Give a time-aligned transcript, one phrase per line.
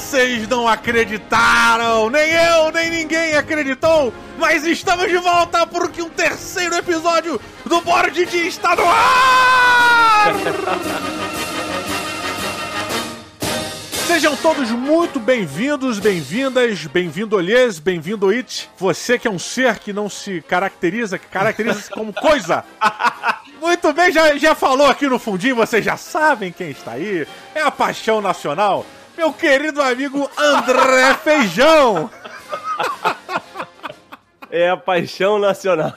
[0.00, 2.08] Vocês não acreditaram!
[2.08, 4.12] Nem eu, nem ninguém acreditou!
[4.38, 10.32] Mas estamos de volta porque um terceiro episódio do Board de está no ar!
[14.06, 18.68] Sejam todos muito bem-vindos, bem-vindas, bem-vindo Olhês, bem-vindo It.
[18.76, 22.64] Você que é um ser que não se caracteriza, que caracteriza-se como coisa.
[23.60, 27.24] Muito bem, já, já falou aqui no fundinho, vocês já sabem quem está aí.
[27.54, 28.84] É a paixão nacional,
[29.20, 32.10] meu querido amigo André Feijão.
[34.50, 35.92] É a paixão nacional.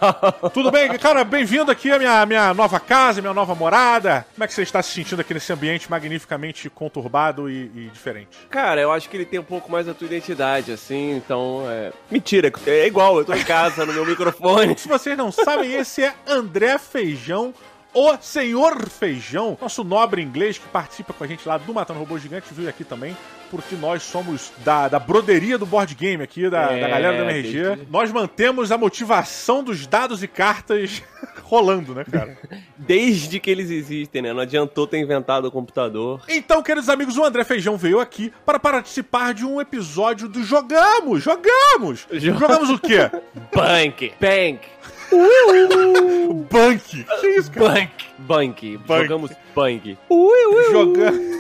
[0.54, 0.90] Tudo bem?
[0.98, 4.28] Cara, bem-vindo aqui à minha, minha nova casa, minha nova morada.
[4.36, 8.38] Como é que você está se sentindo aqui nesse ambiente magnificamente conturbado e, e diferente?
[8.50, 11.64] Cara, eu acho que ele tem um pouco mais da tua identidade, assim, então.
[11.70, 11.94] É...
[12.12, 14.78] Mentira, é igual, eu tô em casa, no meu microfone.
[14.78, 17.54] Se vocês não sabem, esse é André Feijão
[17.94, 22.18] o Senhor Feijão, nosso nobre inglês que participa com a gente lá do Matando Robô
[22.18, 23.16] Gigante, veio aqui também,
[23.52, 27.32] porque nós somos da, da broderia do board game aqui, da, é, da galera da
[27.32, 27.88] MRG.
[27.90, 31.04] Nós mantemos a motivação dos dados e cartas
[31.44, 32.36] rolando, né, cara?
[32.76, 34.34] Desde que eles existem, né?
[34.34, 36.22] Não adiantou ter inventado o computador.
[36.28, 41.22] Então, queridos amigos, o André Feijão veio aqui para participar de um episódio do Jogamos!
[41.22, 42.08] Jogamos!
[42.12, 43.12] Jogamos o quê?
[43.54, 44.14] Bank!
[44.20, 44.62] Bank!
[46.50, 47.06] Bank.
[47.20, 47.70] Que isso, cara?
[47.70, 47.92] Bank.
[48.20, 48.78] Bank.
[48.78, 49.02] Bank.
[49.04, 49.98] Jogamos Bank.
[50.72, 51.34] Jogando.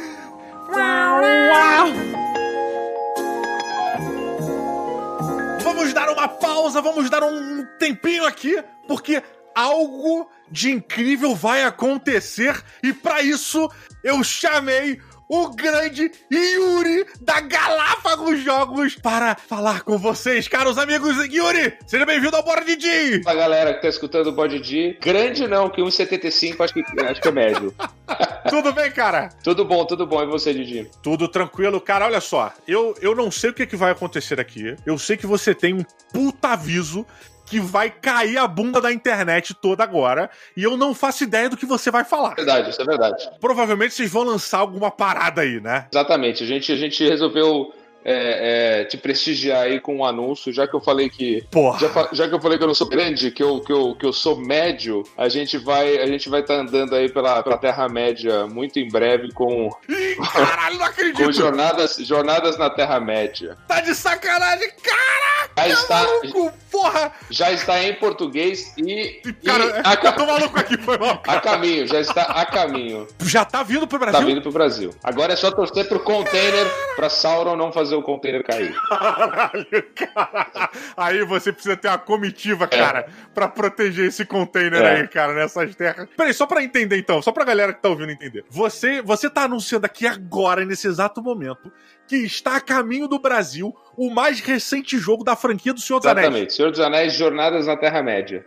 [5.63, 9.21] Vamos dar uma pausa, vamos dar um tempinho aqui, porque
[9.55, 13.69] algo de incrível vai acontecer e para isso
[14.03, 14.99] eu chamei
[15.34, 21.17] o grande Yuri da Galápagos Jogos para falar com vocês, caros amigos.
[21.26, 23.23] Yuri, seja bem-vindo ao Board D.
[23.23, 24.95] Fala galera que tá escutando o Board D.
[25.02, 27.73] Grande não, que 1,75 acho que, acho que é médio.
[28.48, 29.30] tudo bem, cara?
[29.43, 30.22] Tudo bom, tudo bom.
[30.22, 30.88] E você, Didi?
[31.02, 31.82] Tudo tranquilo.
[31.82, 32.54] Cara, olha só.
[32.67, 34.76] Eu, eu não sei o que, que vai acontecer aqui.
[34.86, 35.83] Eu sei que você tem um
[36.14, 37.08] puta aviso
[37.45, 40.30] que vai cair a bunda da internet toda agora.
[40.55, 42.36] E eu não faço ideia do que você vai falar.
[42.36, 43.30] Verdade, isso é verdade.
[43.39, 45.87] Provavelmente vocês vão lançar alguma parada aí, né?
[45.92, 46.43] Exatamente.
[46.43, 47.73] A gente, a gente resolveu
[48.05, 51.43] é, é, te prestigiar aí com um anúncio, já que eu falei que.
[51.49, 51.80] Porra.
[51.80, 54.05] Já, já, que eu falei que eu não sou grande, que eu, que eu, que
[54.05, 57.58] eu sou médio, a gente vai a gente vai estar tá andando aí pela, pela
[57.58, 59.70] Terra-média muito em breve com.
[59.87, 61.23] Ih, caralho, não acredito!
[61.23, 63.58] com jornadas, jornadas na Terra-média.
[63.67, 65.23] Tá de sacanagem, caraca!
[65.69, 67.11] Já está, maluco, porra!
[67.29, 69.21] Já está em português e.
[69.43, 71.21] Cara, e a, eu tô maluco aqui, foi mal.
[71.27, 73.07] A caminho, já está a caminho.
[73.21, 74.19] Já tá vindo pro Brasil?
[74.19, 74.93] Tá vindo pro Brasil.
[75.03, 78.73] Agora é só torcer pro container pra Sauron não fazer o container cair.
[78.87, 80.69] Caralho, caralho.
[80.95, 82.67] Aí você precisa ter uma comitiva, é.
[82.67, 83.05] cara, é.
[83.33, 84.95] pra proteger esse container é.
[84.95, 86.07] aí, cara, nessas terras.
[86.15, 88.45] Peraí, só pra entender então, só pra galera que tá ouvindo entender.
[88.49, 91.71] Você, você tá anunciando aqui agora, nesse exato momento,
[92.08, 96.08] que está a caminho do Brasil o mais recente jogo da franquia do Senhor dos
[96.08, 96.27] Anéis.
[96.27, 98.45] Exatamente, Senhor dos Anéis, Jornadas na Terra-média.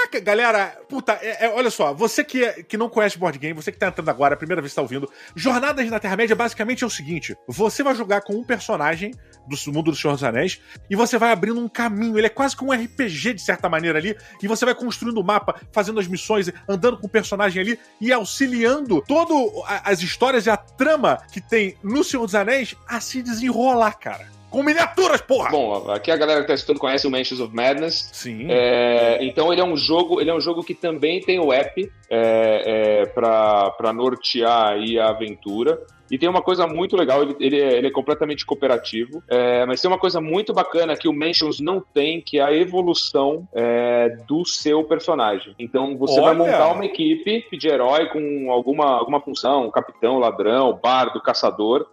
[0.00, 3.52] Caraca, galera, puta, é, é, olha só, você que, é, que não conhece board game,
[3.52, 6.82] você que tá entrando agora, a primeira vez que tá ouvindo, Jornadas na Terra-média basicamente
[6.82, 9.12] é o seguinte: você vai jogar com um personagem
[9.46, 12.16] do mundo do Senhor dos Anéis e você vai abrindo um caminho.
[12.16, 15.24] Ele é quase que um RPG de certa maneira ali, e você vai construindo o
[15.24, 19.36] mapa, fazendo as missões, andando com o personagem ali e auxiliando todas
[19.84, 24.39] as histórias e a trama que tem no Senhor dos Anéis a se desenrolar, cara.
[24.50, 25.50] Com miniaturas, porra!
[25.50, 28.10] Bom, aqui a galera que tá assistindo conhece o Mansions of Madness.
[28.12, 28.46] Sim.
[28.50, 31.90] É, então ele é um jogo, ele é um jogo que também tem o app
[32.10, 35.80] é, é, para nortear aí a aventura.
[36.10, 39.80] E tem uma coisa muito legal, ele, ele, é, ele é completamente cooperativo, é, mas
[39.80, 44.08] tem uma coisa muito bacana que o Mansions não tem, que é a evolução é,
[44.26, 45.54] do seu personagem.
[45.56, 46.34] Então você Olha.
[46.34, 51.86] vai montar uma equipe de herói com alguma, alguma função, capitão, ladrão, bardo, caçador,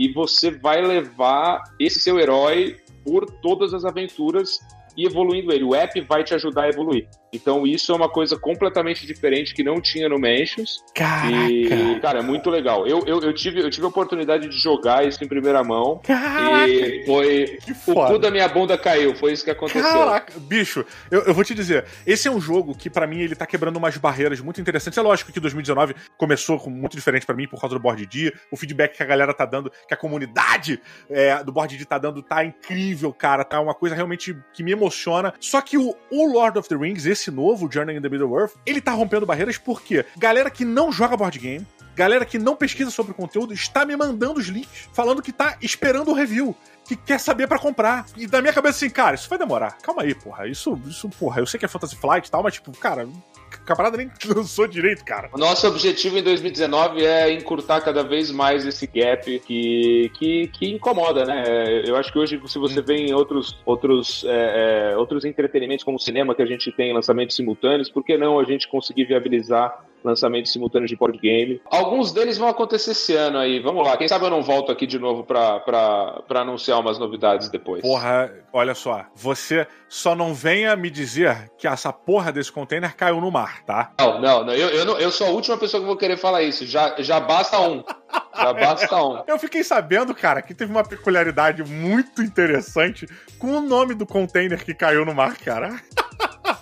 [0.00, 4.58] e você vai levar esse seu herói por todas as aventuras
[4.96, 5.62] e evoluindo ele.
[5.62, 7.06] O app vai te ajudar a evoluir.
[7.32, 10.82] Então isso é uma coisa completamente diferente que não tinha no Mansions.
[10.94, 11.50] Caraca.
[11.50, 12.86] E, cara, é muito legal.
[12.86, 16.00] Eu, eu, eu, tive, eu tive a oportunidade de jogar isso em primeira mão.
[16.02, 16.66] Caraca.
[16.66, 17.58] E foi.
[17.86, 19.14] o cu da minha bunda caiu.
[19.14, 19.82] Foi isso que aconteceu.
[19.82, 21.84] Caraca, bicho, eu, eu vou te dizer.
[22.06, 24.96] Esse é um jogo que, para mim, ele tá quebrando umas barreiras muito interessantes.
[24.98, 28.32] É lógico que 2019 começou com muito diferente para mim por causa do Board D.
[28.50, 31.98] O feedback que a galera tá dando, que a comunidade é, do Board D tá
[31.98, 33.44] dando, tá incrível, cara.
[33.44, 35.34] Tá uma coisa realmente que me emociona.
[35.40, 38.34] Só que o, o Lord of the Rings, esse esse novo, Journey in the Middle
[38.38, 42.56] Earth, ele tá rompendo barreiras porque galera que não joga board game, galera que não
[42.56, 46.56] pesquisa sobre o conteúdo está me mandando os links, falando que tá esperando o review
[46.90, 48.06] que quer saber para comprar.
[48.16, 49.78] E da minha cabeça assim, cara, isso vai demorar.
[49.78, 50.48] Calma aí, porra.
[50.48, 53.08] Isso, isso, porra, eu sei que é Fantasy Flight e tal, mas tipo, cara,
[53.68, 55.30] a parada nem lançou direito, cara.
[55.32, 60.70] O nosso objetivo em 2019 é encurtar cada vez mais esse gap que, que, que
[60.70, 61.44] incomoda, né?
[61.86, 65.96] Eu acho que hoje, se você vê em outros, outros, é, é, outros entretenimentos como
[65.96, 69.84] o cinema que a gente tem lançamentos simultâneos, por que não a gente conseguir viabilizar
[70.02, 71.60] lançamentos simultâneos de board game.
[71.66, 73.60] Alguns deles vão acontecer esse ano aí.
[73.60, 73.96] Vamos lá.
[73.96, 75.62] Quem sabe eu não volto aqui de novo pra
[76.30, 77.82] anunciar umas novidades depois.
[77.82, 79.04] Porra, olha só.
[79.14, 83.92] Você só não venha me dizer que essa porra desse container caiu no mar, tá?
[83.98, 84.52] Não, não, não.
[84.52, 86.66] Eu, eu, não, eu sou a última pessoa que vou querer falar isso.
[86.66, 87.84] Já, já basta um.
[88.34, 89.22] Já basta um.
[89.26, 93.06] Eu fiquei sabendo, cara, que teve uma peculiaridade muito interessante
[93.38, 95.80] com o nome do container que caiu no mar, cara.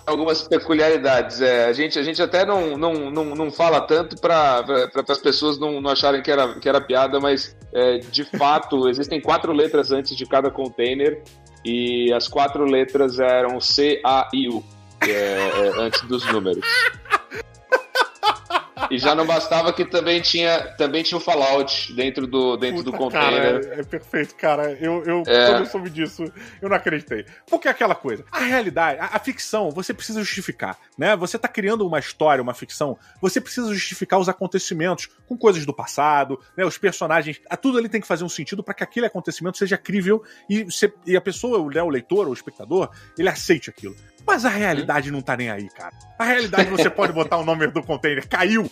[0.09, 1.41] algumas peculiaridades.
[1.41, 4.63] É, a, gente, a gente até não, não, não, não fala tanto para
[5.07, 9.21] as pessoas não, não acharem que era, que era piada, mas é, de fato existem
[9.21, 11.21] quatro letras antes de cada container
[11.63, 14.63] e as quatro letras eram C, A e U,
[15.01, 16.65] é, é, antes dos números.
[18.89, 22.91] E já não bastava que também tinha, também tinha o Fallout dentro do, dentro Puta,
[22.91, 23.61] do container.
[23.61, 24.77] Cara, é, é, perfeito, cara.
[24.79, 25.47] Eu, eu é.
[25.47, 26.23] quando eu soube disso,
[26.61, 27.25] eu não acreditei.
[27.49, 31.15] Porque é aquela coisa, a realidade, a, a, ficção, você precisa justificar, né?
[31.15, 35.73] Você tá criando uma história, uma ficção, você precisa justificar os acontecimentos com coisas do
[35.73, 36.65] passado, né?
[36.65, 39.77] Os personagens, a, tudo ali tem que fazer um sentido para que aquele acontecimento seja
[39.77, 43.95] crível e, se, e a pessoa, né, o leitor, o espectador, ele aceite aquilo.
[44.29, 45.91] Mas a realidade não tá nem aí, cara.
[46.19, 48.69] A realidade você pode botar o nome do container, caiu.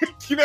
[0.18, 0.36] que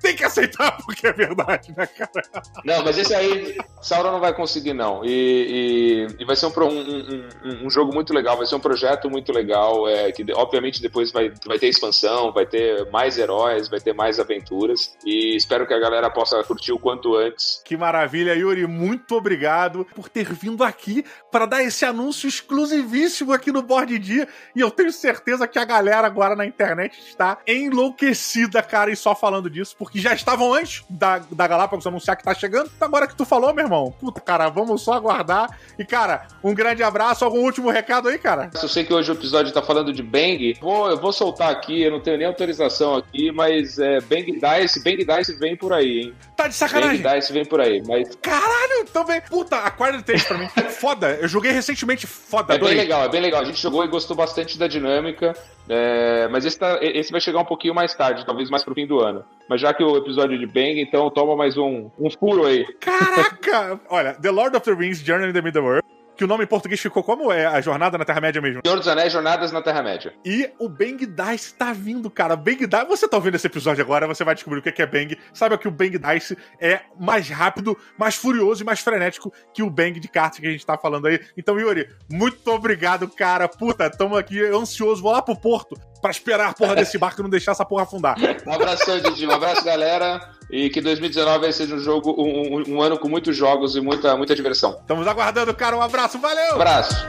[0.00, 2.22] tem que aceitar porque é verdade, né, cara?
[2.64, 5.04] Não, mas esse aí, Sauron não vai conseguir, não.
[5.04, 8.60] E, e, e vai ser um, um, um, um, jogo muito legal, vai ser um
[8.60, 9.88] projeto muito legal.
[9.88, 14.18] É, que obviamente depois vai, vai ter expansão, vai ter mais heróis, vai ter mais
[14.18, 14.94] aventuras.
[15.04, 17.62] E espero que a galera possa curtir o quanto antes.
[17.64, 18.66] Que maravilha, Yuri.
[18.66, 24.28] Muito obrigado por ter vindo aqui para dar esse anúncio exclusivíssimo aqui no Board Dia.
[24.54, 28.90] E eu tenho certeza que a galera agora na internet está enlouquecida, cara.
[29.04, 32.70] Só falando disso, porque já estavam antes da, da Galápagos anunciar que tá chegando.
[32.80, 35.58] Agora que tu falou, meu irmão, puta, cara, vamos só aguardar.
[35.78, 37.22] E, cara, um grande abraço.
[37.22, 38.50] Algum último recado aí, cara?
[38.54, 40.56] Eu sei que hoje o episódio tá falando de Bang.
[40.58, 44.82] Vou, eu vou soltar aqui, eu não tenho nem autorização aqui, mas é, Bang Dice,
[44.82, 46.14] Bang Dice vem por aí, hein?
[46.34, 47.02] Tá de sacanagem?
[47.02, 48.08] Bang Dice vem por aí, mas...
[48.22, 49.20] Caralho, também.
[49.20, 50.48] Puta, a quarta Taste pra mim.
[50.80, 51.18] foda.
[51.20, 52.54] Eu joguei recentemente, foda.
[52.54, 53.42] É bem legal, é bem legal.
[53.42, 55.34] A gente jogou e gostou bastante da dinâmica.
[55.68, 58.86] É, mas esse, tá, esse vai chegar um pouquinho mais tarde, talvez mais pro fim
[58.86, 59.24] do ano.
[59.48, 62.66] Mas já que o episódio de Bang, então toma mais um, um furo aí.
[62.80, 63.80] Caraca!
[63.88, 66.80] Olha, The Lord of the Rings Journey in the Middle-earth que o nome em português
[66.80, 68.60] ficou como é a Jornada na Terra-média mesmo.
[68.64, 70.14] Senhor dos Anéis, Jornadas na Terra-média.
[70.24, 72.36] E o Bang Dice tá vindo, cara.
[72.36, 75.18] Bang Dice, você tá ouvindo esse episódio agora, você vai descobrir o que é Bang.
[75.32, 79.70] Sabe que o Bang Dice é mais rápido, mais furioso e mais frenético que o
[79.70, 81.20] Bang de cartas que a gente tá falando aí.
[81.36, 83.48] Então, Yuri, muito obrigado, cara.
[83.48, 85.02] Puta, tamo aqui ansioso.
[85.02, 87.84] Vou lá pro porto pra esperar a porra desse barco e não deixar essa porra
[87.84, 88.16] afundar.
[88.46, 89.26] Um abração, Didi.
[89.26, 90.20] Um abraço, galera.
[90.50, 94.34] E que 2019 seja um jogo, um, um, ano com muitos jogos e muita, muita
[94.34, 94.78] diversão.
[94.80, 95.76] Estamos aguardando, cara.
[95.76, 96.52] Um abraço, valeu!
[96.52, 97.06] Um abraço.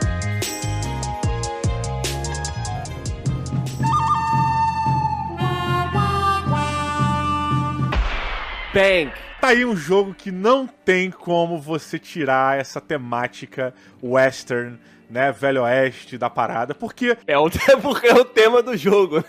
[8.73, 9.11] Bang!
[9.39, 15.63] Tá aí um jogo que não tem como você tirar essa temática western né, velho
[15.63, 17.17] oeste da parada, porque...
[17.27, 17.49] É o,
[17.81, 19.23] porque é o tema do jogo.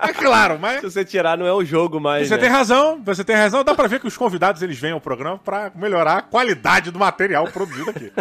[0.00, 0.80] É claro, mas...
[0.80, 2.40] Se você tirar, não é o jogo mais, Você né?
[2.40, 3.64] tem razão, você tem razão.
[3.64, 6.98] Dá pra ver que os convidados, eles vêm ao programa para melhorar a qualidade do
[6.98, 8.12] material produzido aqui.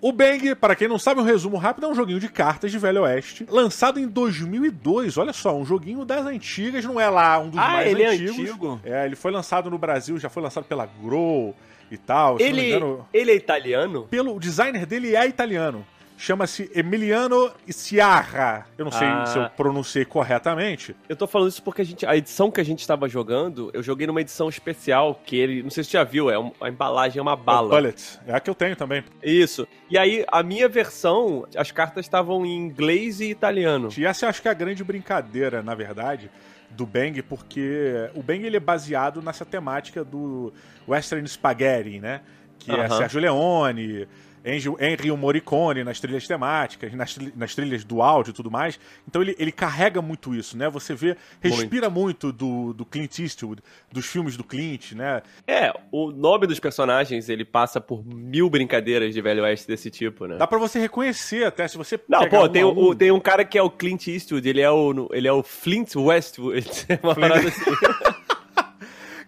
[0.00, 2.78] o Bang, para quem não sabe, um resumo rápido, é um joguinho de cartas de
[2.78, 5.16] velho oeste, lançado em 2002.
[5.18, 8.38] Olha só, um joguinho das antigas, não é lá um dos ah, mais ele antigos.
[8.38, 8.80] É, antigo?
[8.84, 11.54] é, ele foi lançado no Brasil, já foi lançado pela Grow
[11.90, 12.40] e tal.
[12.40, 14.06] Ele, engano, ele é italiano?
[14.10, 15.84] Pelo o designer dele é italiano
[16.16, 18.66] chama-se Emiliano Ciarra.
[18.76, 19.26] Eu não sei ah.
[19.26, 20.96] se eu pronunciei corretamente.
[21.08, 23.82] Eu tô falando isso porque a, gente, a edição que a gente estava jogando, eu
[23.82, 26.68] joguei numa edição especial que ele, não sei se você já viu, é um, a
[26.68, 27.68] embalagem é uma bala.
[27.68, 28.18] É bullet.
[28.26, 29.04] É a que eu tenho também.
[29.22, 29.68] Isso.
[29.90, 33.88] E aí, a minha versão, as cartas estavam em inglês e italiano.
[33.96, 36.30] E essa eu acho que é a grande brincadeira, na verdade,
[36.70, 40.52] do Bang, porque o Bang ele é baseado nessa temática do
[40.88, 42.22] Western Spaghetti, né?
[42.58, 42.82] Que uh -huh.
[42.82, 44.08] é Sergio Leone,
[44.46, 48.78] Ennio Morricone nas trilhas temáticas, nas, nas trilhas do áudio e tudo mais.
[49.08, 50.68] Então ele, ele carrega muito isso, né?
[50.70, 55.22] Você vê, respira muito, muito do, do Clint Eastwood, dos filmes do Clint, né?
[55.46, 60.26] É, o nome dos personagens, ele passa por mil brincadeiras de Velho Oeste desse tipo,
[60.26, 60.36] né?
[60.36, 62.68] Dá pra você reconhecer até, se você Não, pô, tem, um...
[62.68, 65.42] o, tem um cara que é o Clint Eastwood, ele é o, ele é o
[65.42, 66.68] Flint Westwood,
[67.02, 67.28] uma Flint.
[67.28, 67.70] parada assim.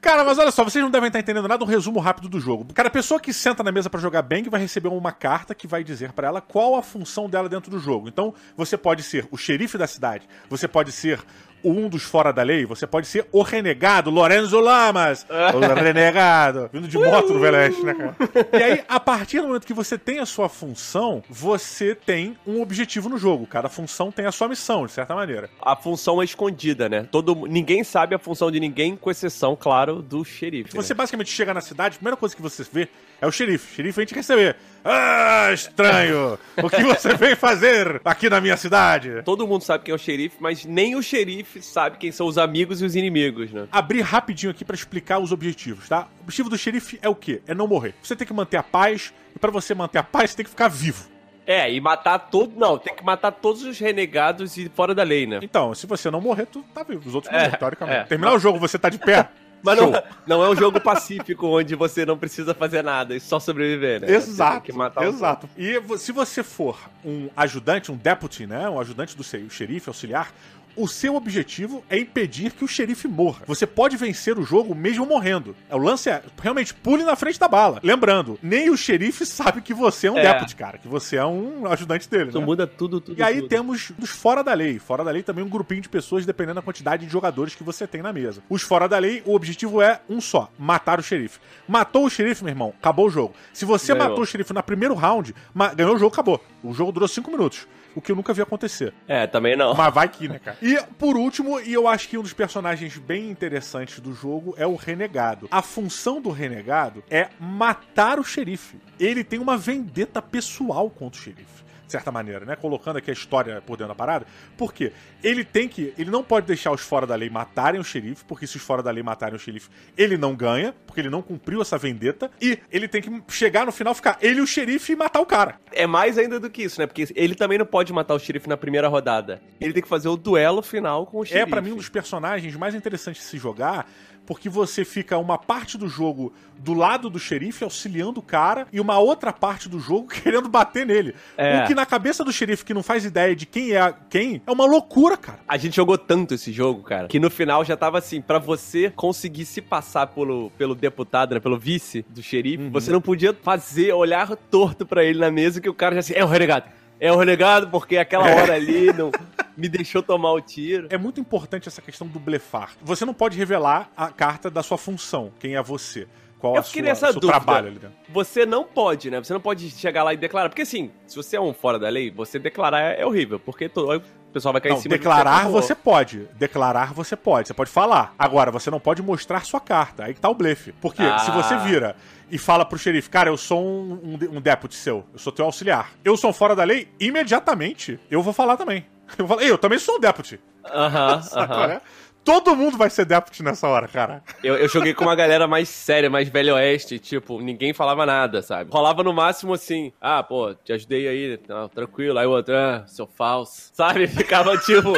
[0.01, 2.73] Cara, mas olha só, vocês não devem estar entendendo nada, um resumo rápido do jogo.
[2.73, 5.67] Cara, a pessoa que senta na mesa para jogar Bang vai receber uma carta que
[5.67, 8.09] vai dizer para ela qual a função dela dentro do jogo.
[8.09, 11.21] Então, você pode ser o xerife da cidade, você pode ser
[11.65, 16.89] um dos fora da lei, você pode ser o renegado, Lorenzo Lamas, o renegado, vindo
[16.89, 18.17] de moto no Velho Oeste, né, cara?
[18.53, 22.61] E aí, a partir do momento que você tem a sua função, você tem um
[22.61, 23.47] objetivo no jogo.
[23.47, 25.51] Cada função tem a sua missão, de certa maneira.
[25.61, 27.07] A função é escondida, né?
[27.11, 30.75] Todo, ninguém sabe a função de ninguém, com exceção, claro, do xerife.
[30.75, 30.99] Você né?
[30.99, 32.89] basicamente chega na cidade, a primeira coisa que você vê
[33.21, 33.73] é o xerife.
[33.73, 34.57] O xerife vem te receber.
[34.85, 36.39] Ah, estranho!
[36.63, 39.23] o que você veio fazer aqui na minha cidade?
[39.25, 42.39] Todo mundo sabe quem é o xerife, mas nem o xerife sabe quem são os
[42.39, 43.67] amigos e os inimigos, né?
[43.73, 46.09] Abrir rapidinho aqui pra explicar os objetivos, tá?
[46.21, 47.43] O objetivo do xerife é o quê?
[47.47, 47.95] É não morrer.
[48.03, 50.51] Você tem que manter a paz, e pra você manter a paz, você tem que
[50.51, 51.09] ficar vivo.
[51.47, 52.53] É, e matar todo.
[52.59, 55.39] Não, tem que matar todos os renegados e fora da lei, né?
[55.43, 57.09] Então, se você não morrer, tu tá vivo.
[57.09, 57.99] Os outros É, morrem, teoricamente.
[58.01, 58.05] é.
[58.05, 59.29] Terminar o jogo, você tá de pé.
[59.63, 59.93] Mas não,
[60.27, 64.11] não é um jogo pacífico onde você não precisa fazer nada e só sobreviver, né?
[64.11, 65.49] Exato, tem que matar os exato.
[65.57, 70.33] E se você for um ajudante, um deputy, né, um ajudante do xe- xerife, auxiliar,
[70.83, 73.43] o seu objetivo é impedir que o xerife morra.
[73.47, 75.55] Você pode vencer o jogo mesmo morrendo.
[75.71, 77.81] O lance é, realmente, pule na frente da bala.
[77.83, 80.33] Lembrando, nem o xerife sabe que você é um É.
[80.33, 82.45] deputy, cara, que você é um ajudante dele, Isso né?
[82.47, 83.19] muda tudo, tudo.
[83.19, 83.49] E aí tudo.
[83.49, 84.79] temos os fora da lei.
[84.79, 87.87] Fora da lei também um grupinho de pessoas, dependendo da quantidade de jogadores que você
[87.87, 88.43] tem na mesa.
[88.49, 91.39] Os fora da lei, o objetivo é um só: matar o xerife.
[91.67, 93.35] Matou o xerife, meu irmão, acabou o jogo.
[93.53, 94.09] Se você Ganhou.
[94.11, 95.35] matou o xerife no primeiro round,
[95.77, 96.45] ganhou o jogo, acabou.
[96.63, 97.67] O jogo durou cinco minutos.
[97.95, 98.93] O que eu nunca vi acontecer.
[99.07, 99.75] É, também não.
[99.75, 100.57] Mas vai que, né, cara?
[100.63, 104.67] E por último, e eu acho que um dos personagens bem interessantes do jogo é
[104.67, 105.49] o Renegado.
[105.51, 108.79] A função do Renegado é matar o xerife.
[108.99, 111.68] Ele tem uma vendetta pessoal contra o xerife.
[111.89, 112.55] De certa maneira, né?
[112.55, 114.27] Colocando aqui a história por dentro da parada.
[114.59, 114.93] Por quê?
[115.25, 115.95] Ele tem que.
[115.97, 118.83] Ele não pode deixar os fora da lei matarem o xerife, porque se os fora
[118.83, 122.31] da lei matarem o xerife, ele não ganha, porque ele não cumpriu essa vendetta.
[122.43, 125.25] E ele tem que chegar no final, ficar ele e o xerife e matar o
[125.25, 125.59] cara.
[125.73, 126.87] É mais ainda do que isso, né?
[126.87, 129.41] Porque ele também não pode matar o xerife na primeira rodada.
[129.59, 131.43] Ele tem que fazer o duelo final com o xerife.
[131.43, 133.89] É, pra mim, um dos personagens mais interessantes de se jogar,
[134.29, 138.79] porque você fica uma parte do jogo do lado do xerife, auxiliando o cara, e
[138.79, 141.15] uma outra parte do jogo querendo bater nele.
[141.35, 141.63] É.
[141.63, 144.53] O que na cabeça do xerife, que não faz ideia de quem é quem, é
[144.53, 145.39] uma loucura, cara.
[145.49, 148.91] A gente jogou tanto esse jogo, cara, que no final já tava assim, pra você
[148.91, 152.71] conseguir se passar pelo, pelo deputado, né, pelo vice do xerife, Uhum.
[152.71, 156.13] você não podia fazer, olhar torto pra ele na mesa, que o cara já assim,
[156.15, 156.67] é o renegado.
[157.01, 159.11] É o renegado, porque aquela hora ali não
[159.57, 160.89] me deixou tomar o tiro.
[160.91, 162.71] É muito importante essa questão do blefar.
[162.83, 166.07] Você não pode revelar a carta da sua função, quem é você.
[166.41, 167.33] Qual Eu a fiquei sua, nessa seu dúvida.
[167.41, 167.97] trabalho ali dentro.
[168.11, 169.19] Você não pode, né?
[169.19, 170.49] Você não pode chegar lá e declarar.
[170.49, 173.41] Porque assim, se você é um fora da lei, você declarar é horrível.
[173.41, 174.01] Porque to- o
[174.33, 175.61] pessoal vai cair Não, em cima de declarar acabou.
[175.61, 176.29] você pode.
[176.39, 177.49] Declarar você pode.
[177.49, 178.15] Você pode falar.
[178.17, 180.05] Agora, você não pode mostrar sua carta.
[180.05, 180.71] Aí que tá o blefe.
[180.81, 181.19] Porque Ah.
[181.19, 181.97] se você vira
[182.31, 183.93] e fala pro xerife, cara, eu sou um,
[184.33, 185.93] um, um deputy seu, eu sou teu auxiliar.
[186.05, 188.85] Eu sou um fora da lei, imediatamente eu vou falar também.
[189.17, 190.39] Eu vou falar, "Ei, eu também sou um deputy.
[190.67, 191.47] Aham, aham.
[191.47, 191.81] qual é?
[192.23, 194.23] Todo mundo vai ser deputy nessa hora, cara.
[194.45, 198.43] Eu, eu joguei com uma galera mais séria, mais velho oeste, tipo, ninguém falava nada,
[198.43, 198.71] sabe?
[198.71, 202.85] Rolava no máximo assim, ah, pô, te ajudei aí, não, tranquilo, aí o outro, ah,
[202.87, 204.07] seu falso, sabe?
[204.07, 204.93] Ficava tipo,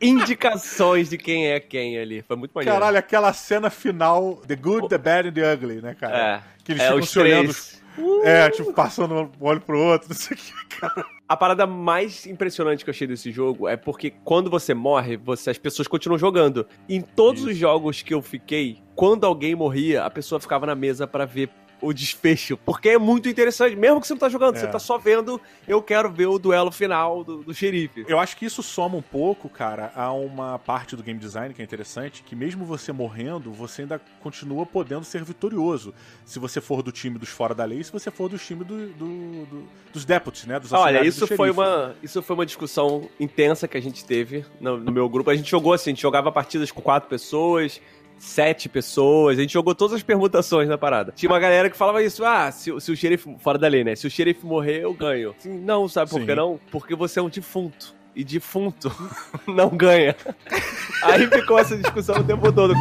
[0.00, 2.78] indicações de quem é quem ali, foi muito maneiro.
[2.78, 6.18] Caralho, aquela cena final, The Good, The Bad and The Ugly, né, cara?
[6.18, 7.42] É, Que eles é ficam os se olhando.
[7.44, 7.82] três.
[8.24, 11.06] É, tipo, passando um olho pro outro, não sei o que, cara.
[11.28, 15.50] A parada mais impressionante que eu achei desse jogo é porque quando você morre, você,
[15.50, 16.66] as pessoas continuam jogando.
[16.88, 17.50] Em todos Isso.
[17.50, 21.48] os jogos que eu fiquei, quando alguém morria, a pessoa ficava na mesa pra ver
[21.80, 22.56] o desfecho.
[22.56, 23.76] Porque é muito interessante.
[23.76, 24.60] Mesmo que você não tá jogando, É.
[24.60, 28.04] você tá só vendo, eu quero ver o duelo final do, do xerife.
[28.08, 31.60] Eu acho que isso soma um pouco, cara, a uma parte do game design que
[31.60, 35.92] é interessante, que mesmo você morrendo, você ainda continua podendo ser vitorioso.
[36.24, 38.88] Se você for do time dos fora da lei, se você for do time do,
[38.88, 40.58] do- do- dos deputies, né?
[40.58, 44.76] Dos Olha, isso foi, uma, isso foi uma discussão intensa que a gente teve no,
[44.78, 45.30] no meu grupo.
[45.30, 47.80] A gente jogou assim, a gente jogava partidas com quatro pessoas,
[48.18, 51.12] sete pessoas, a gente jogou todas as permutações na parada.
[51.14, 53.84] Tinha uma galera que falava isso, ah, se, o- se o xerife, fora da lei,
[53.84, 53.94] né?
[53.94, 55.34] Se o xerife morrer, eu ganho.
[55.38, 56.26] Assim, não, sabe por Sim.
[56.26, 56.58] que não?
[56.70, 57.94] Porque você é um defunto.
[58.14, 58.90] E defunto
[59.46, 60.16] não ganha.
[61.04, 62.72] Aí ficou essa discussão o tempo todo.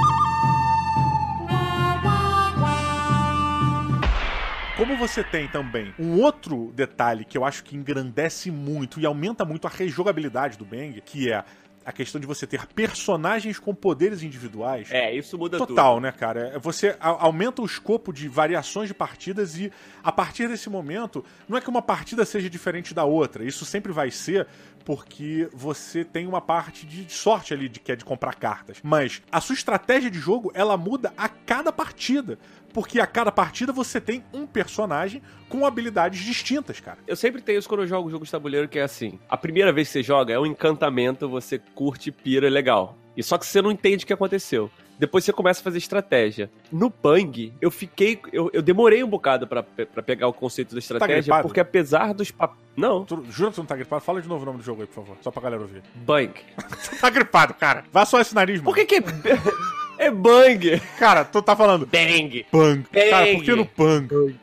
[4.78, 9.46] Como você tem também um outro detalhe que eu acho que engrandece muito e aumenta
[9.46, 11.44] muito a rejogabilidade do Bang, que é
[11.86, 14.90] a questão de você ter personagens com poderes individuais.
[14.92, 16.04] É, isso muda Total, tudo.
[16.04, 16.54] né, cara?
[16.56, 19.72] É, Você aumenta o escopo de variações de partidas e
[20.04, 23.46] a partir desse momento, não é que uma partida seja diferente da outra.
[23.46, 24.48] Isso sempre vai ser
[24.84, 28.78] porque você tem uma parte de sorte ali, de, que é de comprar cartas.
[28.84, 32.38] Mas a sua estratégia de jogo, ela muda a cada partida.
[32.76, 36.98] Porque a cada partida você tem um personagem com habilidades distintas, cara.
[37.08, 39.18] Eu sempre tenho isso quando eu jogo jogo de tabuleiro, que é assim.
[39.30, 42.98] A primeira vez que você joga é um encantamento, você curte, pira, é legal.
[43.16, 44.70] E só que você não entende o que aconteceu.
[45.00, 46.52] Depois você começa a fazer estratégia.
[46.70, 48.20] No Pang, eu fiquei.
[48.34, 51.44] Eu, eu demorei um bocado pra, pra pegar o conceito da estratégia, gripado?
[51.44, 52.56] porque apesar dos pap...
[52.76, 54.04] Não, Tu, jura que tu não tá gripado?
[54.04, 55.18] Fala de novo o nome do jogo aí, por favor.
[55.22, 55.82] Só pra galera ouvir.
[55.96, 56.34] Bang.
[57.00, 57.86] Tá gripado, cara.
[57.90, 58.66] Vá só esse nariz, mano.
[58.66, 59.02] Por que que
[59.98, 60.08] é.
[60.08, 60.82] é Bang?
[60.98, 62.46] Cara, tu tá falando Bang.
[62.52, 62.86] Pang.
[62.92, 63.10] Bang.
[63.10, 64.08] Cara, por que no Pang?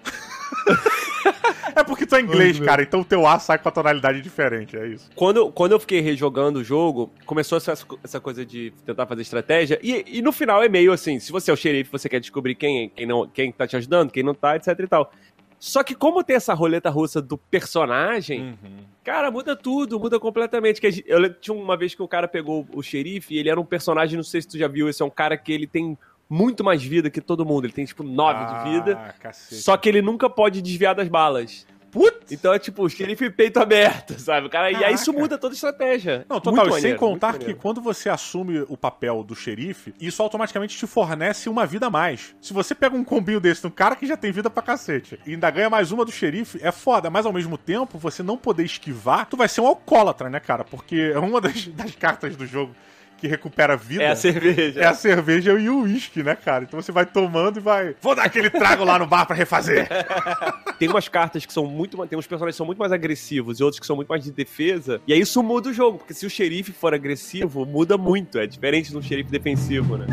[1.75, 4.77] é porque tu é inglês, cara, então o teu A sai com a tonalidade diferente,
[4.77, 5.11] é isso.
[5.15, 9.79] Quando, quando eu fiquei rejogando o jogo, começou essa, essa coisa de tentar fazer estratégia.
[9.83, 12.55] E, e no final é meio assim: se você é o xerife, você quer descobrir
[12.55, 15.13] quem, quem, não, quem tá te ajudando, quem não tá, etc e tal.
[15.63, 18.59] Só que como tem essa roleta russa do personagem,
[19.05, 20.81] cara, muda tudo, muda completamente.
[20.81, 23.61] Que eu lembro que tinha uma vez que o cara pegou o xerife ele era
[23.61, 25.97] um personagem, não sei se tu já viu, esse é um cara que ele tem
[26.29, 27.67] muito mais vida que todo mundo.
[27.67, 28.99] Ele tem tipo 9 de vida.
[28.99, 29.63] Ah, cacete.
[29.63, 31.65] Só que ele nunca pode desviar das balas.
[31.93, 32.33] Putz!
[32.33, 34.49] Então é tipo, xerife peito aberto, sabe?
[34.49, 36.25] Cara, e aí isso muda toda a estratégia.
[36.27, 37.61] Não, total, Muito e sem maneiro, contar que maneiro.
[37.61, 42.35] quando você assume o papel do xerife, isso automaticamente te fornece uma vida a mais.
[42.41, 45.35] Se você pega um combinho desse num cara que já tem vida pra cacete e
[45.35, 47.11] ainda ganha mais uma do xerife, é foda.
[47.11, 50.65] Mas ao mesmo tempo, você não poder esquivar, tu vai ser um alcoólatra, né, cara?
[50.65, 52.75] Porque é uma das, das cartas do jogo
[53.23, 54.03] que recupera vida.
[54.03, 54.81] É a cerveja.
[54.81, 56.65] É a cerveja e o uísque, né, cara?
[56.65, 57.95] Então você vai tomando e vai.
[58.01, 59.89] Vou dar aquele trago lá no bar pra refazer.
[60.77, 61.97] Tem umas cartas que são muito.
[62.09, 64.33] Tem uns personagens que são muito mais agressivos e outros que são muito mais de
[64.33, 65.01] defesa.
[65.07, 68.41] E aí isso muda o jogo, porque se o xerife for agressivo, muda muito.
[68.41, 70.07] É diferente de um xerife defensivo, né?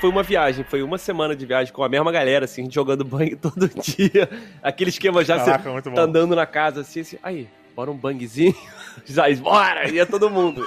[0.00, 2.74] Foi uma viagem, foi uma semana de viagem com a mesma galera, assim, a gente
[2.74, 4.30] jogando banho todo dia.
[4.62, 7.48] Aquele esquema já, Caraca, você tá andando na casa assim, assim, aí,
[7.78, 8.56] bora um bangzinho,
[9.06, 10.66] já, bora, ia todo mundo.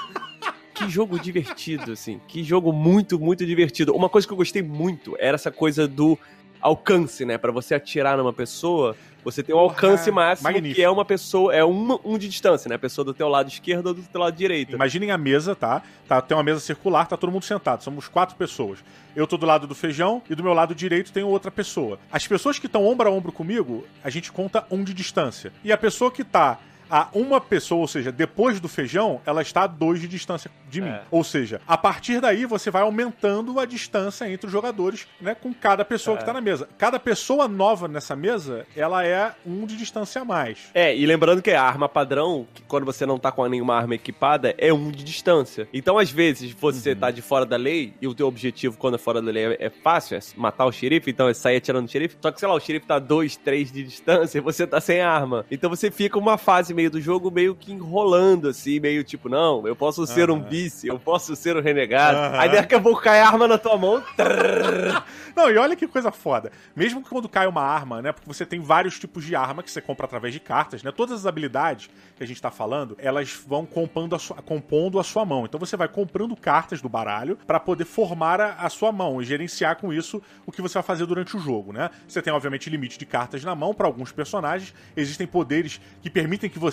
[0.73, 2.21] Que jogo divertido, assim.
[2.25, 3.93] Que jogo muito, muito divertido.
[3.93, 6.17] Uma coisa que eu gostei muito era essa coisa do
[6.61, 7.37] alcance, né?
[7.37, 8.95] Pra você atirar numa pessoa,
[9.25, 10.75] você tem um alcance máximo, magnífico.
[10.75, 12.75] que é uma pessoa, é uma, um de distância, né?
[12.75, 14.73] A pessoa do teu lado esquerdo ou do teu lado direito.
[14.73, 15.81] Imaginem a mesa, tá?
[16.07, 16.21] tá?
[16.21, 17.83] Tem uma mesa circular, tá todo mundo sentado.
[17.83, 18.79] Somos quatro pessoas.
[19.13, 21.99] Eu tô do lado do feijão e do meu lado direito tem outra pessoa.
[22.09, 25.51] As pessoas que estão ombro a ombro comigo, a gente conta um de distância.
[25.61, 26.57] E a pessoa que tá
[26.91, 30.81] a uma pessoa, ou seja, depois do feijão, ela está a dois de distância de
[30.81, 30.89] mim.
[30.89, 31.03] É.
[31.09, 35.33] Ou seja, a partir daí você vai aumentando a distância entre os jogadores, né?
[35.33, 36.67] Com cada pessoa que tá na mesa.
[36.77, 40.69] Cada pessoa nova nessa mesa, ela é um de distância a mais.
[40.73, 43.95] É, e lembrando que a arma padrão, que quando você não tá com nenhuma arma
[43.95, 45.67] equipada, é um de distância.
[45.73, 48.97] Então, às vezes, você tá de fora da lei, e o teu objetivo quando é
[48.97, 51.87] fora da lei é, é fácil, é matar o xerife, então é sair atirando no
[51.87, 52.17] xerife.
[52.21, 55.01] Só que, sei lá, o xerife tá dois, três de distância e você tá sem
[55.01, 55.45] arma.
[55.51, 59.67] Então você fica uma fase meio do jogo meio que enrolando, assim, meio tipo, não,
[59.67, 62.17] eu posso ser um vice, eu posso ser um renegado.
[62.17, 62.39] Aham.
[62.39, 64.01] Aí daqui a pouco cai a arma na tua mão.
[64.15, 65.03] trrr.
[65.35, 66.51] Não, e olha que coisa foda.
[66.75, 68.11] Mesmo que quando cai uma arma, né?
[68.11, 70.91] Porque você tem vários tipos de arma que você compra através de cartas, né?
[70.91, 75.03] Todas as habilidades que a gente tá falando, elas vão compondo a sua, compondo a
[75.03, 75.45] sua mão.
[75.45, 79.25] Então você vai comprando cartas do baralho pra poder formar a, a sua mão e
[79.25, 81.89] gerenciar com isso o que você vai fazer durante o jogo, né?
[82.07, 84.73] Você tem, obviamente, limite de cartas na mão pra alguns personagens.
[84.95, 86.70] Existem poderes que permitem que você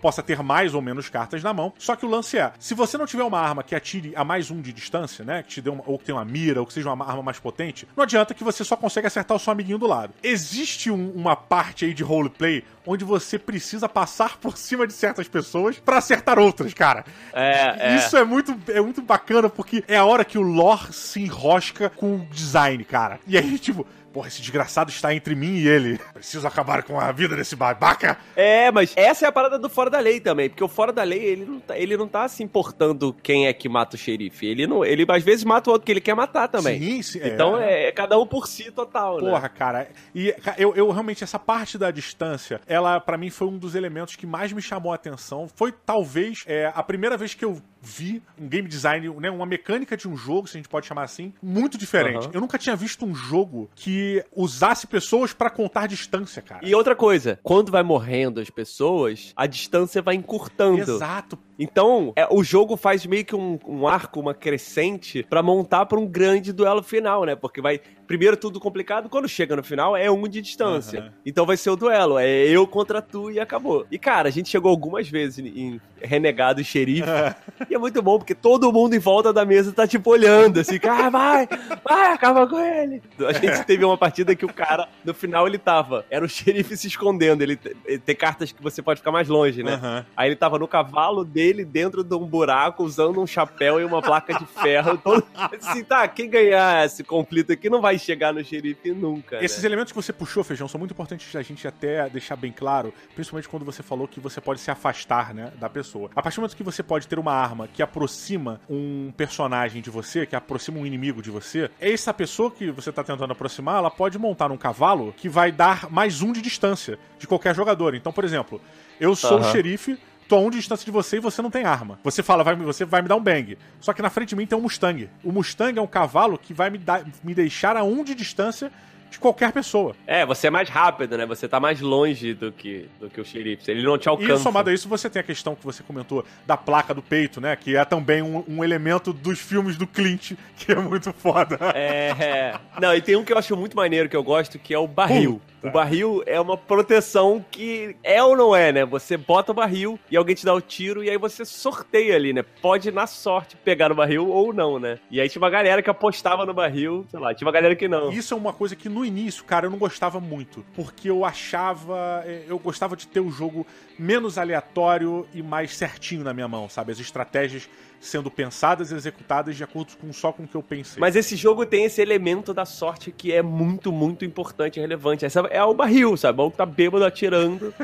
[0.00, 1.72] possa ter mais ou menos cartas na mão.
[1.78, 4.50] Só que o lance é, se você não tiver uma arma que atire a mais
[4.50, 5.42] um de distância, né?
[5.42, 7.38] Que te dê uma, ou que tenha uma mira, ou que seja uma arma mais
[7.38, 10.12] potente, não adianta que você só consegue acertar o seu amiguinho do lado.
[10.22, 15.28] Existe um- uma parte aí de roleplay onde você precisa passar por cima de certas
[15.28, 17.04] pessoas pra acertar outras, cara.
[17.32, 17.96] É, é.
[17.96, 21.90] Isso é muito, é muito bacana porque é a hora que o lore se enrosca
[21.90, 23.20] com o design, cara.
[23.26, 25.98] E aí, tipo, porra, esse desgraçado está entre mim e ele.
[26.12, 28.18] Preciso acabar com a vida desse babaca.
[28.36, 31.02] É, mas essa é a parada do fora da lei também, porque o fora da
[31.02, 34.46] lei, ele não tá, ele não tá se importando quem é que mata o xerife.
[34.46, 36.78] Ele não, ele às vezes mata o outro que ele quer matar também.
[36.78, 37.20] Sim, sim.
[37.22, 39.30] Então é, é cada um por si total, né?
[39.30, 39.88] Porra, cara.
[40.14, 44.16] E eu, eu realmente, essa parte da distância, ela pra mim foi um dos elementos
[44.16, 45.48] que mais me chamou a atenção.
[45.54, 49.96] Foi talvez é, a primeira vez que eu vi um game design, né, uma mecânica
[49.96, 52.24] de um jogo, se a gente pode chamar assim, muito diferente.
[52.24, 52.30] Aham.
[52.34, 53.99] Eu nunca tinha visto um jogo que
[54.34, 56.66] usasse pessoas pra contar distância, cara.
[56.66, 60.80] E outra coisa, quando vai morrendo as pessoas, a distância vai encurtando.
[60.80, 61.38] Exato.
[61.62, 66.00] Então, é, o jogo faz meio que um, um arco, uma crescente, para montar para
[66.00, 67.36] um grande duelo final, né?
[67.36, 67.78] Porque vai
[68.10, 71.00] primeiro tudo complicado, quando chega no final é um de distância.
[71.00, 71.10] Uhum.
[71.24, 73.86] Então vai ser o duelo, é eu contra tu e acabou.
[73.88, 77.06] E cara, a gente chegou algumas vezes em Renegado e Xerife,
[77.70, 80.76] e é muito bom porque todo mundo em volta da mesa tá tipo olhando assim,
[80.80, 81.48] cara, ah, vai,
[81.88, 83.00] vai, acaba com ele.
[83.20, 86.76] A gente teve uma partida que o cara, no final ele tava, era o xerife
[86.76, 89.76] se escondendo, ele, ele tem cartas que você pode ficar mais longe, né?
[89.76, 90.04] Uhum.
[90.16, 94.00] Aí ele tava no cavalo dele dentro de um buraco, usando um chapéu e uma
[94.00, 94.96] placa de ferro.
[94.98, 95.24] Todo...
[95.34, 99.38] Assim, tá, quem ganhar esse conflito aqui não vai chegar no xerife nunca.
[99.38, 99.44] Né?
[99.44, 102.92] Esses elementos que você puxou, Feijão, são muito importantes a gente até deixar bem claro,
[103.14, 106.10] principalmente quando você falou que você pode se afastar, né, da pessoa.
[106.14, 109.90] A partir do momento que você pode ter uma arma que aproxima um personagem de
[109.90, 113.90] você, que aproxima um inimigo de você, essa pessoa que você tá tentando aproximar, ela
[113.90, 117.94] pode montar um cavalo que vai dar mais um de distância de qualquer jogador.
[117.94, 118.60] Então, por exemplo,
[118.98, 119.48] eu sou uhum.
[119.48, 119.98] o xerife,
[120.30, 121.98] tô a um de distância de você e você não tem arma.
[122.04, 123.58] Você fala, vai, você vai me dar um bang.
[123.80, 125.10] Só que na frente de mim tem um Mustang.
[125.24, 128.70] O Mustang é um cavalo que vai me, dar, me deixar a um de distância
[129.10, 129.94] de qualquer pessoa.
[130.06, 131.26] É, você é mais rápido, né?
[131.26, 133.70] Você tá mais longe do que, do que o xerife.
[133.70, 134.34] Ele não te alcança.
[134.34, 137.40] E somado a isso, você tem a questão que você comentou da placa do peito,
[137.40, 137.56] né?
[137.56, 141.58] Que é também um, um elemento dos filmes do Clint, que é muito foda.
[141.74, 142.60] É, é.
[142.80, 144.86] Não, e tem um que eu acho muito maneiro, que eu gosto, que é o
[144.86, 145.40] barril.
[145.44, 145.50] Tá.
[145.68, 148.84] O barril é uma proteção que é ou não é, né?
[148.86, 152.32] Você bota o barril e alguém te dá o tiro e aí você sorteia ali,
[152.32, 152.42] né?
[152.62, 154.98] Pode, na sorte, pegar no barril ou não, né?
[155.10, 157.88] E aí tinha uma galera que apostava no barril, sei lá, tinha uma galera que
[157.88, 158.10] não.
[158.10, 160.64] Isso é uma coisa que no início, cara, eu não gostava muito.
[160.74, 162.22] Porque eu achava.
[162.24, 163.66] É, eu gostava de ter o jogo
[163.98, 166.92] menos aleatório e mais certinho na minha mão, sabe?
[166.92, 167.68] As estratégias
[168.00, 170.98] sendo pensadas e executadas de acordo com só com o que eu pensei.
[170.98, 175.26] Mas esse jogo tem esse elemento da sorte que é muito, muito importante e relevante.
[175.26, 176.40] Essa é o barril, sabe?
[176.40, 177.74] O que tá bêbado atirando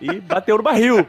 [0.00, 1.06] e bateu no barril.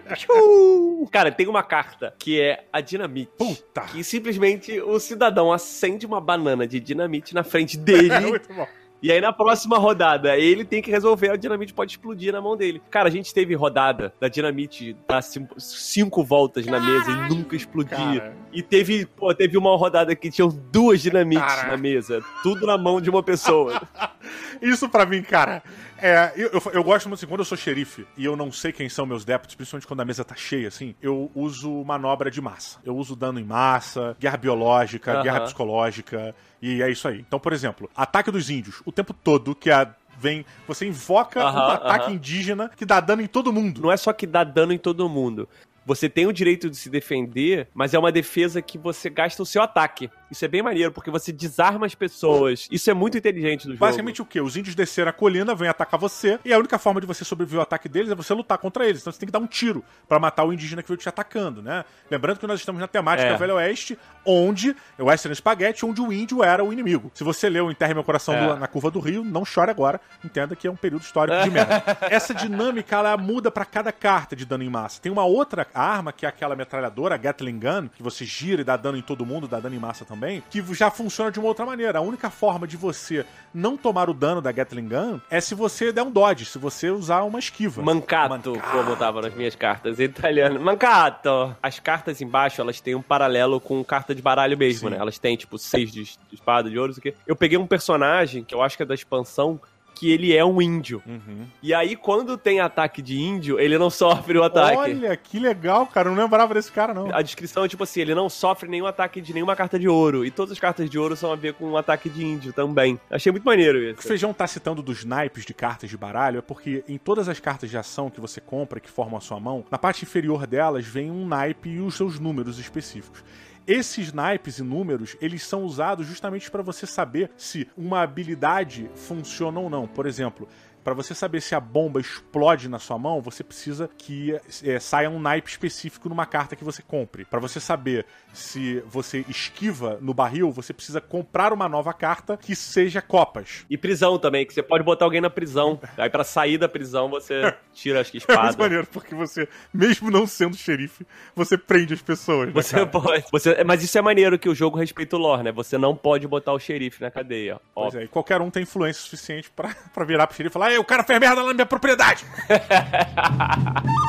[1.12, 3.32] Cara, tem uma carta que é a dinamite.
[3.38, 3.82] Puta!
[3.82, 8.10] Que simplesmente o cidadão acende uma banana de dinamite na frente dele.
[8.12, 8.67] é muito bom
[9.06, 12.58] e aí na próxima rodada, ele tem que resolver, a dinamite pode explodir na mão
[12.58, 12.82] dele.
[12.89, 17.56] Cara, a gente teve rodada da dinamite dar cinco, cinco voltas na mesa e nunca
[17.56, 18.20] explodir.
[18.20, 18.36] Cara.
[18.52, 21.70] E teve, pô, teve uma rodada que tinham duas dinamites Caraca.
[21.70, 23.80] na mesa, tudo na mão de uma pessoa.
[24.60, 25.62] Isso para mim, cara,
[25.98, 28.72] é, eu, eu, eu, gosto muito assim, quando eu sou xerife e eu não sei
[28.72, 32.41] quem são meus débitos, principalmente quando a mesa tá cheia, assim, eu uso manobra de
[32.41, 32.80] massa.
[32.84, 37.19] Eu uso dano em massa, guerra biológica, guerra psicológica, e é isso aí.
[37.19, 38.82] Então, por exemplo, ataque dos índios.
[38.86, 42.15] O tempo todo que a vem, você invoca uh -huh, um ataque uh -huh.
[42.15, 43.82] indígena que dá dano em todo mundo.
[43.82, 45.47] Não é só que dá dano em todo mundo.
[45.86, 49.45] Você tem o direito de se defender, mas é uma defesa que você gasta o
[49.45, 50.10] seu ataque.
[50.30, 52.68] Isso é bem maneiro, porque você desarma as pessoas.
[52.72, 53.80] Isso é muito inteligente do jogo.
[53.80, 54.42] Basicamente o quê?
[54.42, 57.60] Os índios desceram a colina, vêm atacar você, e a única forma de você sobreviver
[57.60, 59.02] ao ataque deles é você lutar contra eles.
[59.02, 61.62] Então você tem que dar um tiro para matar o indígena que veio te atacando,
[61.62, 61.86] né?
[62.10, 63.38] Lembrando que nós estamos na temática é.
[63.38, 67.12] Velho Oeste, onde o Western Spaghetti, onde o índio era o inimigo.
[67.14, 68.48] Se você leu Enterre Meu Coração é.
[68.48, 70.02] do, na Curva do Rio, não chore agora.
[70.24, 71.84] Entenda que é um período histórico de merda.
[72.10, 75.02] Essa dinâmica, ela muda para cada carta de dano em massa.
[75.02, 78.64] Tem uma outra arma, que é aquela metralhadora, a Gatling Gun, que você gira e
[78.64, 80.14] dá dano em todo mundo, dá dano em massa também,
[80.49, 81.99] que já funciona de uma outra maneira.
[81.99, 85.91] A única forma de você não tomar o dano da Gatling Gun é se você
[85.91, 87.82] der um dodge, se você usar uma esquiva.
[87.82, 88.71] Mancato, Mancato.
[88.71, 90.60] como tava nas minhas cartas em italiano.
[90.60, 91.56] Mancato!
[91.62, 94.95] As cartas embaixo, elas têm um paralelo com carta de baralho mesmo, Sim.
[94.95, 95.01] né?
[95.01, 97.13] Elas têm, tipo, seis de, de espada, de ouro, isso aqui.
[97.25, 99.60] Eu peguei um personagem, que eu acho que é da expansão,
[99.95, 101.01] que ele é um índio.
[101.05, 101.45] Uhum.
[101.63, 104.77] E aí, quando tem ataque de índio, ele não sofre o ataque.
[104.77, 106.10] Olha, que legal, cara.
[106.10, 107.13] Eu não lembrava desse cara, não.
[107.15, 110.25] A descrição é tipo assim: ele não sofre nenhum ataque de nenhuma carta de ouro.
[110.25, 112.99] E todas as cartas de ouro são a ver com um ataque de índio também.
[113.10, 113.93] Achei muito maneiro isso.
[113.93, 116.97] O que o Feijão tá citando dos naipes de cartas de baralho é porque em
[116.97, 120.03] todas as cartas de ação que você compra, que formam a sua mão, na parte
[120.03, 123.23] inferior delas vem um naipe e os seus números específicos.
[123.67, 129.60] Esses naipes e números, eles são usados justamente para você saber se uma habilidade funciona
[129.60, 129.88] ou não.
[129.88, 130.47] Por exemplo,
[130.86, 135.10] para você saber se a bomba explode na sua mão, você precisa que é, saia
[135.10, 137.26] um naipe específico numa carta que você compre.
[137.26, 142.56] Para você saber se você esquiva no barril, você precisa comprar uma nova carta que
[142.56, 143.65] seja copas.
[143.67, 145.80] E prisão também, que você pode botar alguém na prisão.
[145.98, 148.38] Aí para sair da prisão você tira as espadas.
[148.38, 151.04] É muito maneiro, porque você, mesmo não sendo xerife,
[151.36, 152.50] você prende as pessoas.
[152.50, 152.86] Né, você cara?
[152.86, 153.26] pode.
[153.32, 155.52] Você, mas isso é maneiro que o jogo respeita o lore, né?
[155.52, 157.60] Você não pode botar o xerife na cadeia.
[157.74, 160.84] Pois é, e qualquer um tem influência suficiente para virar pro xerife e falar: o
[160.84, 162.26] cara fez merda lá na minha propriedade.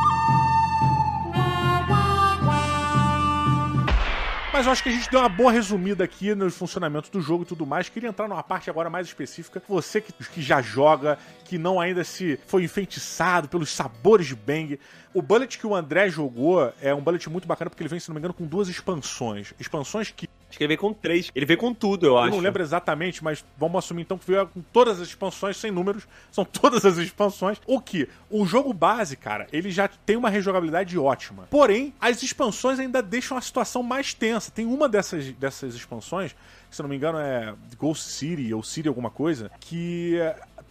[4.57, 7.43] Mas eu acho que a gente deu uma boa resumida aqui no funcionamento do jogo
[7.43, 7.91] e tudo mais.
[7.91, 9.63] Queria entrar numa parte agora mais específica.
[9.69, 14.81] Você que, que já joga, que não ainda se foi enfeitiçado pelos sabores de Bang.
[15.13, 18.09] O bullet que o André jogou é um bullet muito bacana porque ele vem, se
[18.09, 19.53] não me engano, com duas expansões.
[19.61, 21.31] Expansões que Acho que ele veio com três.
[21.35, 22.31] Ele veio com tudo, eu, eu acho.
[22.31, 26.07] não lembro exatamente, mas vamos assumir então que veio com todas as expansões, sem números.
[26.31, 27.61] São todas as expansões.
[27.67, 28.09] O que?
[28.31, 31.47] O jogo base, cara, ele já tem uma rejogabilidade ótima.
[31.51, 34.51] Porém, as expansões ainda deixam a situação mais tensa.
[34.51, 36.35] Tem uma dessas, dessas expansões,
[36.71, 40.19] se não me engano é Ghost City ou City alguma coisa, que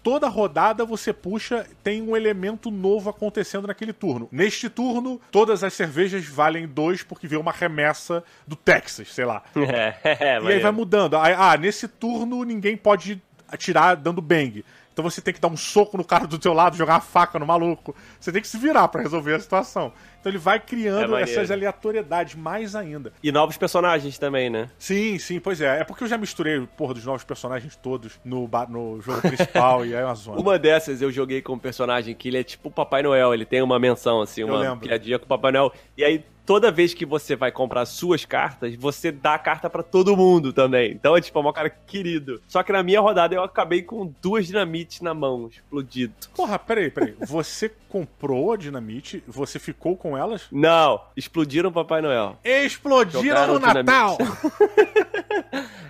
[0.06, 4.30] toda rodada você puxa, tem um elemento novo acontecendo naquele turno.
[4.32, 9.42] Neste turno, todas as cervejas valem dois porque veio uma remessa do Texas, sei lá.
[9.66, 11.18] É, é, E aí vai mudando.
[11.18, 14.64] Ah, nesse turno ninguém pode atirar dando bang.
[14.94, 17.40] Então você tem que dar um soco no cara do teu lado, jogar uma faca
[17.40, 17.96] no maluco.
[18.20, 19.92] Você tem que se virar pra resolver a situação.
[20.26, 21.30] Então ele vai É criando maneiro.
[21.30, 23.14] essas aleatoriedades mais ainda.
[23.22, 24.72] E novos personagens também, né?
[24.80, 25.82] Sim, sim, pois é.
[25.82, 29.96] É porque eu já misturei, porra, dos novos personagens todos no, no jogo principal e
[29.96, 30.42] aí é uma zona.
[30.46, 33.46] Uma dessas eu joguei com um personagem que ele é tipo o Papai Noel, ele
[33.46, 35.72] tem uma menção, assim, uma piadinha com o Papai Noel.
[35.96, 39.82] E aí, toda vez que você vai comprar suas cartas, você dá a carta pra
[39.82, 40.92] todo mundo também.
[40.92, 42.42] Então é tipo, é um cara querido.
[42.48, 46.14] Só que na minha rodada eu acabei com duas dinamites na mão, explodido.
[46.36, 47.16] Porra, peraí, peraí.
[47.22, 50.48] Você comprou a dinamite, você ficou com elas?
[50.52, 52.38] Não, explodiram o Papai Noel.
[52.44, 53.60] Explodiram no.
[53.60, 54.18] Natal!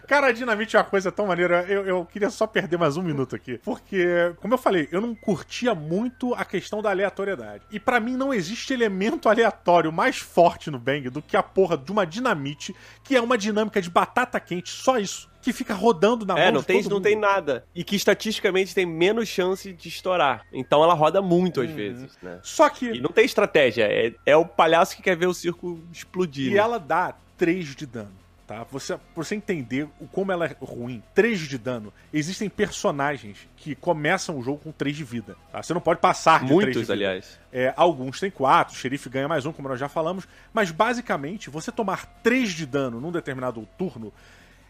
[0.08, 1.66] Cara, a dinamite é uma coisa tão maneira.
[1.68, 3.60] Eu, eu queria só perder mais um minuto aqui.
[3.64, 7.64] Porque, como eu falei, eu não curtia muito a questão da aleatoriedade.
[7.72, 11.78] E pra mim não existe elemento aleatório mais forte no Bang do que a porra
[11.78, 15.30] de uma dinamite, que é uma dinâmica de batata quente, só isso.
[15.46, 17.66] Que fica rodando na É, mão não tem, não tem nada.
[17.76, 20.44] E que estatisticamente tem menos chance de estourar.
[20.52, 21.76] Então ela roda muito às Uhum.
[21.76, 22.40] vezes, né?
[22.42, 22.94] Só que.
[22.94, 23.84] E não tem estratégia.
[23.84, 26.48] É, é o palhaço que quer ver o circo explodir.
[26.52, 26.58] E né?
[26.58, 28.12] ela dá 3 de dano.
[28.48, 28.64] Tá?
[28.72, 33.74] Você, pra você entender o como ela é ruim, 3 de dano, existem personagens que
[33.76, 35.36] começam o jogo com 3 de vida.
[35.52, 35.62] Tá?
[35.64, 36.94] Você não pode passar de 3 de Muitos, vida.
[36.94, 37.40] aliás.
[37.52, 40.28] É, alguns têm 4, o xerife ganha mais um, como nós já falamos.
[40.54, 44.12] Mas basicamente, você tomar 3 de dano num determinado turno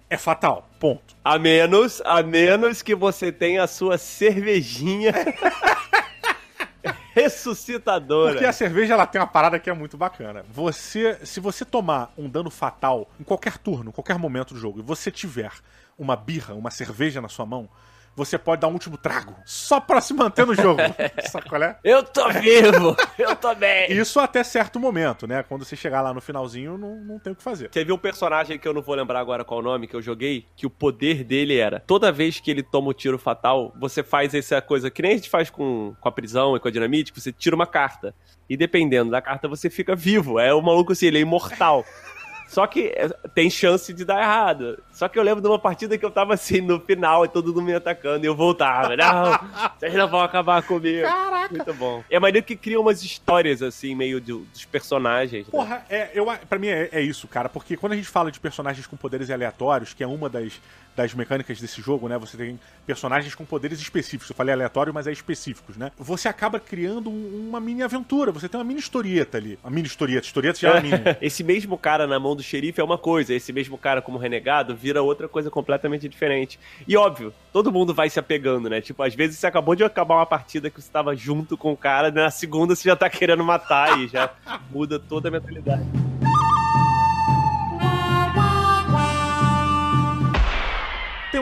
[0.10, 0.70] é fatal.
[0.80, 1.16] Ponto.
[1.24, 5.14] A menos, a menos que você tenha a sua cervejinha
[7.14, 8.34] ressuscitadora.
[8.34, 10.46] Porque a cerveja ela tem uma parada que é muito bacana.
[10.52, 14.80] Você, se você tomar um dano fatal em qualquer turno, em qualquer momento do jogo,
[14.80, 15.52] e você tiver
[15.98, 17.70] uma birra, uma cerveja na sua mão,
[18.16, 19.36] você pode dar um último trago.
[19.46, 20.80] Só pra se manter no jogo.
[21.30, 21.78] Sabe qual é?
[21.84, 22.96] Eu tô vivo!
[23.20, 23.92] Eu tô bem!
[23.92, 25.44] Isso até certo momento, né?
[25.44, 27.70] Quando você chegar lá no finalzinho, não, não tem o que fazer.
[27.70, 30.46] Teve um personagem que eu não vou lembrar agora qual o nome que eu joguei,
[30.56, 34.34] que o poder dele era: toda vez que ele toma o tiro fatal, você faz
[34.34, 37.12] essa coisa que nem a gente faz com, com a prisão e com a dinamite,
[37.12, 38.16] que você tira uma carta.
[38.50, 40.40] E dependendo da carta, você fica vivo.
[40.40, 41.84] É o maluco assim, ele é imortal.
[42.48, 44.78] Só que é, tem chance de dar errado.
[44.92, 47.48] Só que eu lembro de uma partida que eu tava assim no final e todo
[47.48, 48.96] mundo me atacando e eu voltava.
[48.96, 49.40] Não,
[49.80, 51.02] vocês não vão acabar comigo.
[51.04, 51.54] Caraca!
[51.54, 52.04] Muito bom.
[52.10, 55.46] É maneiro que cria umas histórias assim, meio de- dos personagens.
[55.46, 55.52] né?
[55.52, 58.40] Porra, é, eu, pra mim é, é isso, cara, porque quando a gente fala de
[58.40, 60.54] personagens com poderes aleatórios, que é uma das,
[60.96, 62.18] das mecânicas desse jogo, né?
[62.18, 64.30] Você tem personagens com poderes específicos.
[64.30, 65.92] Eu falei aleatório, mas é específicos, né?
[65.98, 69.60] Você acaba criando um- uma mini aventura, você tem uma mini historieta ali.
[69.64, 70.96] Uma mini historieta, historieta já é mini.
[71.22, 74.76] Esse mesmo cara na mão do xerife é uma coisa, esse mesmo cara como renegado
[74.76, 76.60] vira outra coisa completamente diferente.
[76.88, 78.80] E óbvio, todo mundo vai se apegando, né?
[78.82, 81.78] Tipo, às vezes você acabou de acabar uma partida que você tava junto com o
[81.78, 84.30] cara, na segunda você já tá querendo matar e já
[84.72, 85.84] muda toda a mentalidade.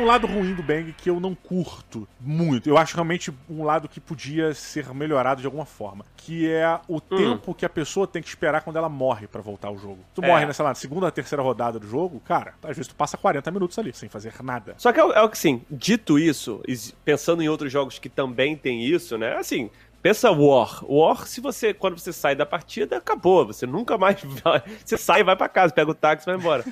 [0.04, 2.70] Um lado ruim do Bang que eu não curto muito.
[2.70, 6.06] Eu acho realmente um lado que podia ser melhorado de alguma forma.
[6.18, 9.70] Que é o tempo que a pessoa tem que esperar quando ela morre pra voltar
[9.70, 10.00] ao jogo.
[10.14, 10.28] Tu É.
[10.28, 13.18] morre, né, lá, na segunda ou terceira rodada do jogo, cara, às vezes tu passa
[13.18, 14.76] 40 minutos ali, sem fazer nada.
[14.78, 16.62] Só que é o é que, assim, dito isso,
[17.04, 19.36] pensando em outros jogos que também tem isso, né?
[19.38, 19.70] Assim,
[20.02, 20.84] pensa War.
[20.86, 23.46] War, se você, quando você sai da partida, acabou.
[23.48, 24.62] Você nunca mais vai.
[24.84, 26.66] Você sai e vai pra casa, pega o táxi e vai embora.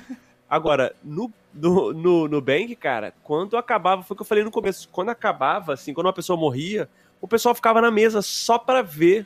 [0.52, 4.52] Agora, no, no, no, no Bang, cara, quando acabava, foi o que eu falei no
[4.52, 6.90] começo, quando acabava, assim, quando uma pessoa morria,
[7.22, 9.26] o pessoal ficava na mesa só pra ver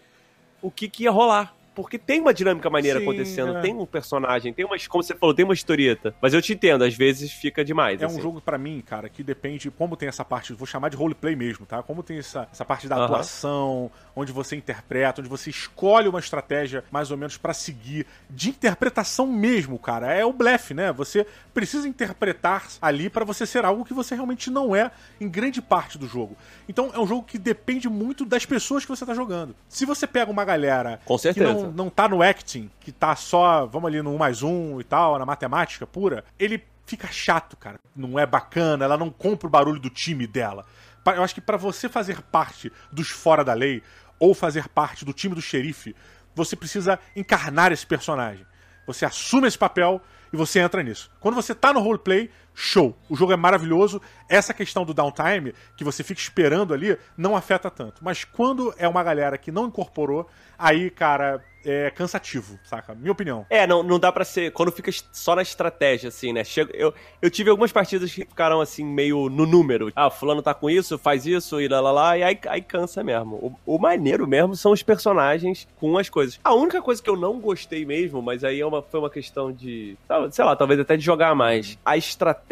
[0.61, 1.55] o que, que ia rolar.
[1.73, 3.61] Porque tem uma dinâmica maneira Sim, acontecendo, é.
[3.61, 4.77] tem um personagem, tem uma.
[4.87, 6.15] Como você falou, tem uma historieta.
[6.21, 8.01] Mas eu te entendo, às vezes fica demais.
[8.01, 8.21] É um assim.
[8.21, 11.65] jogo pra mim, cara, que depende, como tem essa parte, vou chamar de roleplay mesmo,
[11.65, 11.83] tá?
[11.83, 13.05] Como tem essa, essa parte da Aham.
[13.05, 18.49] atuação, onde você interpreta, onde você escolhe uma estratégia mais ou menos pra seguir, de
[18.49, 20.13] interpretação mesmo, cara.
[20.13, 20.91] É o blefe, né?
[20.93, 25.61] Você precisa interpretar ali pra você ser algo que você realmente não é em grande
[25.61, 26.37] parte do jogo.
[26.67, 29.55] Então é um jogo que depende muito das pessoas que você tá jogando.
[29.67, 30.99] Se você pega uma galera
[31.33, 34.79] que não, não tá no acting, que tá só, vamos ali no 1 mais 1
[34.79, 37.79] e tal, na matemática pura, ele fica chato, cara.
[37.95, 40.65] Não é bacana, ela não compra o barulho do time dela.
[41.05, 43.83] Eu acho que para você fazer parte dos fora da lei,
[44.19, 45.95] ou fazer parte do time do xerife,
[46.33, 48.45] você precisa encarnar esse personagem.
[48.85, 50.01] Você assume esse papel
[50.31, 51.09] e você entra nisso.
[51.19, 52.97] Quando você tá no roleplay, show.
[53.09, 54.01] O jogo é maravilhoso.
[54.27, 58.03] Essa questão do downtime, que você fica esperando ali, não afeta tanto.
[58.03, 62.93] Mas quando é uma galera que não incorporou, aí, cara, é cansativo, saca?
[62.93, 63.45] Minha opinião.
[63.49, 64.51] É, não, não dá para ser.
[64.51, 66.43] Quando fica só na estratégia, assim, né?
[66.43, 69.91] Chego, eu, eu tive algumas partidas que ficaram assim, meio no número.
[69.95, 73.03] Ah, fulano tá com isso, faz isso e lá lá lá, e aí, aí cansa
[73.03, 73.35] mesmo.
[73.65, 76.39] O, o maneiro mesmo são os personagens com as coisas.
[76.43, 79.51] A única coisa que eu não gostei mesmo, mas aí é uma, foi uma questão
[79.51, 79.97] de.
[80.31, 81.77] Sei lá, talvez até de jogar mais.
[81.83, 82.44] A estratégia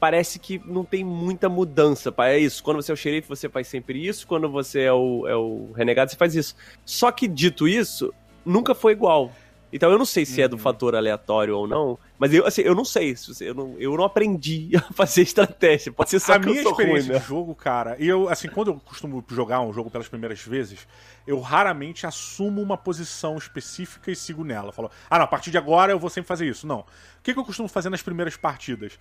[0.00, 2.14] parece que não tem muita mudança.
[2.18, 2.62] É isso.
[2.62, 4.26] Quando você é o xerife, você faz sempre isso.
[4.26, 6.54] Quando você é o, é o renegado, você faz isso.
[6.84, 8.12] Só que dito isso,
[8.44, 9.32] nunca foi igual.
[9.72, 10.62] Então eu não sei se é do uhum.
[10.62, 13.14] fator aleatório ou não, mas eu, assim, eu não sei.
[13.40, 15.92] Eu não, eu não aprendi a fazer estratégia.
[15.92, 17.18] Pode ser só a minha experiência ruim, né?
[17.18, 17.96] de jogo, cara.
[17.98, 20.86] E eu, assim, quando eu costumo jogar um jogo pelas primeiras vezes,
[21.26, 24.72] eu raramente assumo uma posição específica e sigo nela.
[24.72, 26.66] Falo, ah, não, a partir de agora eu vou sempre fazer isso.
[26.66, 26.80] Não.
[26.80, 26.86] O
[27.22, 28.98] que, que eu costumo fazer nas primeiras partidas?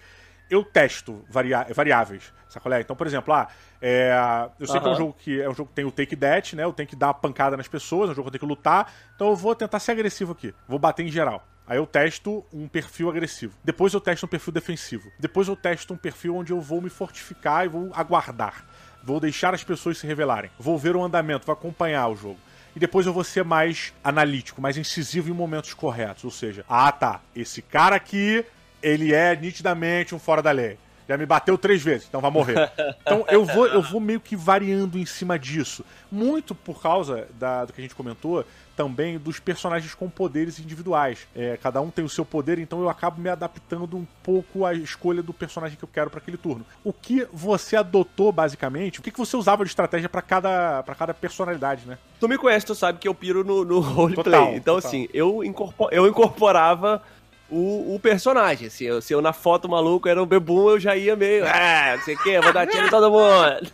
[0.50, 2.82] Eu testo varia variáveis, sacolé?
[2.82, 3.48] Então, por exemplo, ah,
[3.82, 4.14] é,
[4.60, 6.56] eu sei que é um jogo que é um jogo que tem o take that,
[6.56, 6.64] né?
[6.64, 8.92] Eu tenho que dar pancada nas pessoas, é um jogo que eu tenho que lutar,
[9.16, 10.54] então eu vou tentar ser agressivo aqui.
[10.68, 11.46] Vou bater em geral.
[11.68, 13.58] Aí eu testo um perfil agressivo.
[13.64, 15.12] Depois eu testo um perfil defensivo.
[15.20, 18.64] Depois eu testo um perfil onde eu vou me fortificar e vou aguardar.
[19.04, 20.52] Vou deixar as pessoas se revelarem.
[20.60, 22.40] Vou ver o andamento, vou acompanhar o jogo
[22.76, 26.26] e depois eu vou ser mais analítico, mais incisivo em momentos corretos.
[26.26, 28.46] Ou seja, ah tá, esse cara aqui
[28.86, 30.78] ele é nitidamente um fora da lei.
[31.08, 32.72] Já me bateu três vezes, então vai morrer.
[33.02, 35.86] Então eu vou, eu vou meio que variando em cima disso.
[36.12, 38.44] Muito por causa da, do que a gente comentou,
[38.76, 41.28] também dos personagens com poderes individuais.
[41.36, 44.74] É, cada um tem o seu poder, então eu acabo me adaptando um pouco à
[44.74, 46.66] escolha do personagem que eu quero para aquele turno.
[46.84, 50.96] O que você adotou, basicamente, o que, que você usava de estratégia para cada, pra
[50.96, 51.98] cada personalidade, né?
[52.20, 54.24] Tu me conhece, tu sabe que eu piro no, no roleplay.
[54.24, 54.90] Total, então, total.
[54.90, 57.02] assim, eu, incorpor, eu incorporava
[57.50, 58.70] o, o personagem.
[58.70, 61.46] Se eu, se eu na foto maluco era um bebum, eu já ia meio.
[61.46, 63.72] Ah, não sei o que, vou dar tiro em todo mundo.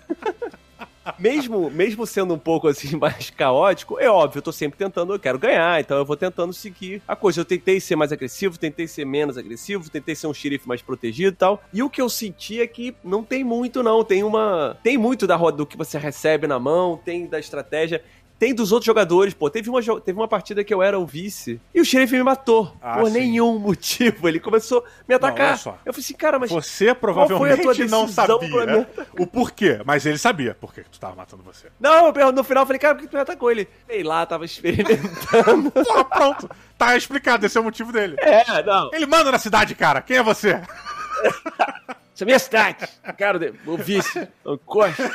[1.17, 5.19] mesmo, mesmo sendo um pouco assim mais caótico, é óbvio, eu tô sempre tentando, eu
[5.19, 7.41] quero ganhar, então eu vou tentando seguir a coisa.
[7.41, 11.33] Eu tentei ser mais agressivo, tentei ser menos agressivo, tentei ser um xerife mais protegido
[11.33, 11.63] e tal.
[11.73, 14.03] E o que eu senti é que não tem muito, não.
[14.03, 14.77] Tem uma.
[14.83, 18.03] Tem muito da roda do que você recebe na mão, tem da estratégia.
[18.41, 19.51] Tem dos outros jogadores, pô.
[19.51, 22.75] Teve uma, teve uma partida que eu era o vice e o xerife me matou.
[22.81, 23.13] Ah, por sim.
[23.13, 24.27] nenhum motivo.
[24.27, 25.59] Ele começou a me atacar.
[25.63, 26.49] Não, eu falei assim, cara, mas.
[26.49, 28.87] Você provavelmente não sabia
[29.19, 31.67] o porquê, mas ele sabia por que tu tava matando você.
[31.79, 33.51] Não, eu, no final eu falei, cara, por que tu me atacou?
[33.51, 35.69] Ele, sei lá, tava experimentando.
[35.85, 36.49] Porra, pronto.
[36.79, 38.15] Tá explicado, esse é o motivo dele.
[38.17, 38.89] É, não.
[38.91, 40.01] Ele manda na cidade, cara.
[40.01, 40.59] Quem é você?
[42.11, 42.87] Essa é minha cidade.
[43.19, 44.27] Cara, o vice.
[44.43, 45.11] O coxa.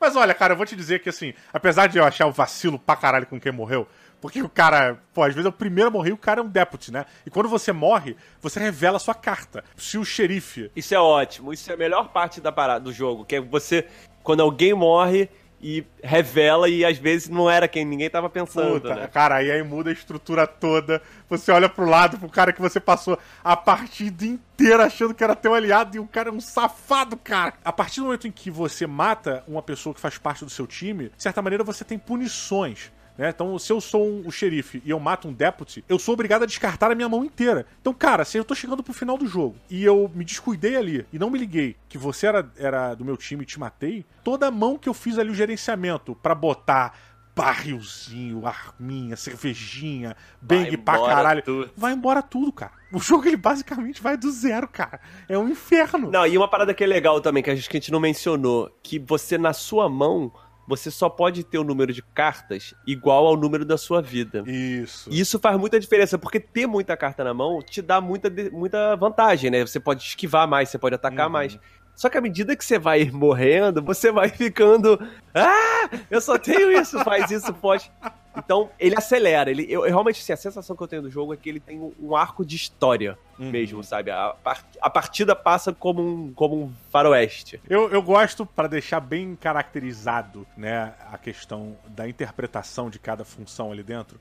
[0.00, 2.78] Mas olha, cara, eu vou te dizer que assim, apesar de eu achar o vacilo
[2.78, 3.86] pra caralho com quem morreu,
[4.20, 6.42] porque o cara, pô, às vezes é o primeiro a morrer e o cara é
[6.42, 7.04] um deputy, né?
[7.26, 9.62] E quando você morre, você revela a sua carta.
[9.76, 10.70] Se o xerife.
[10.74, 13.86] Isso é ótimo, isso é a melhor parte da parada do jogo, que é você,
[14.22, 15.28] quando alguém morre,
[15.62, 18.80] e revela e às vezes não era quem ninguém tava pensando.
[18.80, 19.06] Puta, né?
[19.06, 21.02] Cara, aí, aí muda a estrutura toda.
[21.28, 25.36] Você olha pro lado pro cara que você passou a partida inteira achando que era
[25.36, 27.54] teu aliado e o cara é um safado, cara.
[27.64, 30.66] A partir do momento em que você mata uma pessoa que faz parte do seu
[30.66, 32.90] time, de certa maneira você tem punições.
[33.20, 33.28] Né?
[33.28, 36.44] Então, se eu sou um, um, xerife e eu mato um deputy, eu sou obrigado
[36.44, 37.66] a descartar a minha mão inteira.
[37.78, 41.06] Então, cara, se eu tô chegando pro final do jogo e eu me descuidei ali
[41.12, 44.46] e não me liguei que você era, era do meu time e te matei, toda
[44.46, 46.94] a mão que eu fiz ali o gerenciamento para botar
[47.36, 51.42] barrilzinho, arminha, cervejinha, bang pra caralho.
[51.42, 51.70] Tudo.
[51.76, 52.72] Vai embora tudo, cara.
[52.90, 54.98] O jogo ele basicamente vai do zero, cara.
[55.28, 56.10] É um inferno.
[56.10, 58.00] Não, e uma parada que é legal também, que a gente, que a gente não
[58.00, 60.32] mencionou, que você na sua mão
[60.70, 64.44] você só pode ter o um número de cartas igual ao número da sua vida.
[64.46, 65.10] Isso.
[65.10, 68.94] E isso faz muita diferença, porque ter muita carta na mão te dá muita, muita
[68.94, 69.66] vantagem, né?
[69.66, 71.32] Você pode esquivar mais, você pode atacar uhum.
[71.32, 71.58] mais.
[72.00, 74.98] Só que à medida que você vai morrendo, você vai ficando.
[75.34, 75.90] Ah!
[76.10, 77.92] Eu só tenho isso, faz isso, pode.
[78.34, 79.50] Então, ele acelera.
[79.50, 81.60] Ele, eu, eu, realmente, assim, a sensação que eu tenho do jogo é que ele
[81.60, 83.50] tem um, um arco de história uhum.
[83.50, 84.10] mesmo, sabe?
[84.10, 84.34] A,
[84.80, 87.60] a, partida passa como um, como um faroeste.
[87.68, 93.72] Eu, eu gosto, para deixar bem caracterizado né, a questão da interpretação de cada função
[93.72, 94.18] ali dentro,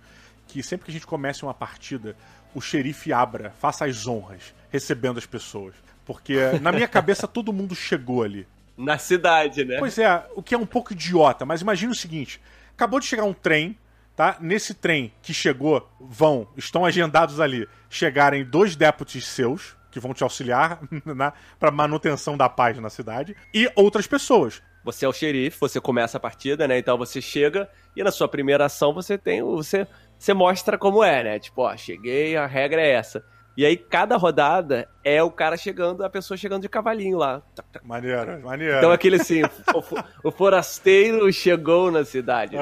[0.47, 2.13] que sempre que a gente comece uma partida,
[2.53, 5.75] o xerife abra, faça as honras, recebendo as pessoas.
[6.10, 8.48] Porque na minha cabeça todo mundo chegou ali.
[8.76, 9.78] Na cidade, né?
[9.78, 12.41] Pois é, o que é um pouco idiota, mas imagina o seguinte:
[12.74, 13.78] acabou de chegar um trem
[14.16, 14.36] tá?
[14.41, 20.24] Nesse trem que chegou, vão, estão agendados ali, chegarem dois deputies seus, que vão te
[20.24, 24.62] auxiliar na, pra manutenção da paz na cidade, e outras pessoas.
[24.84, 26.80] Você é o xerife, você começa a partida, né?
[26.80, 29.41] Então você chega e na sua primeira ação você tem.
[29.41, 29.88] Você,
[30.18, 31.39] você mostra como é, né?
[31.39, 33.24] Tipo, ó, cheguei, a regra é essa.
[33.60, 37.41] E aí, cada rodada é o cara chegando, a pessoa chegando de cavalinho lá.
[37.84, 38.78] Maneiro, maneiro.
[38.78, 42.55] Então, aquele assim, o, o, forasteiro chegou na cidade.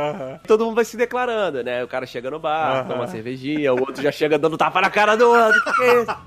[0.47, 1.83] Todo mundo vai se declarando, né?
[1.83, 4.89] O cara chega no bar, toma uma cervejinha, o outro já chega dando tapa na
[4.89, 5.63] cara do outro.
[5.65, 6.17] Que que é isso?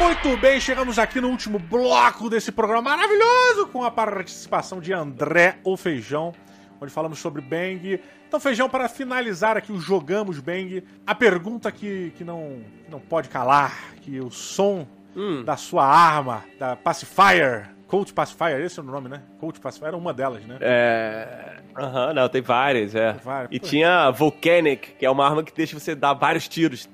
[0.00, 5.58] Muito bem, chegamos aqui no último bloco desse programa maravilhoso com a participação de André
[5.62, 6.32] ou Feijão,
[6.80, 8.00] onde falamos sobre Bang.
[8.26, 13.00] Então, Feijão, para finalizar aqui o Jogamos Bang, a pergunta que, que, não, que não
[13.00, 15.44] pode calar, que o som Hum.
[15.44, 19.22] da sua arma, da Pacifier, Colt Pacifier, esse é o nome, né?
[19.38, 20.56] Colt Pacifier era uma delas, né?
[20.60, 21.56] É.
[21.76, 23.12] Aham, não, tem várias, é.
[23.12, 23.50] Várias.
[23.52, 23.66] E Pô.
[23.66, 26.88] tinha a Volcanic, que é uma arma que deixa você dar vários tiros.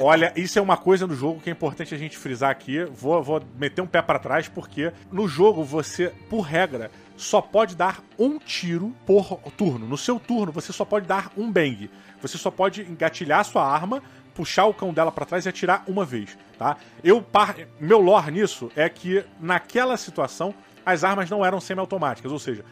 [0.00, 2.84] Olha, isso é uma coisa no jogo que é importante a gente frisar aqui.
[2.84, 7.76] Vou, vou meter um pé pra trás, porque no jogo você, por regra, só pode
[7.76, 9.86] dar um tiro por turno.
[9.86, 11.90] No seu turno, você só pode dar um bang.
[12.20, 14.02] Você só pode engatilhar a sua arma,
[14.34, 16.76] puxar o cão dela pra trás e atirar uma vez, tá?
[17.02, 17.54] Eu par...
[17.80, 20.54] meu lore nisso é que naquela situação
[20.84, 22.64] as armas não eram semiautomáticas, ou seja,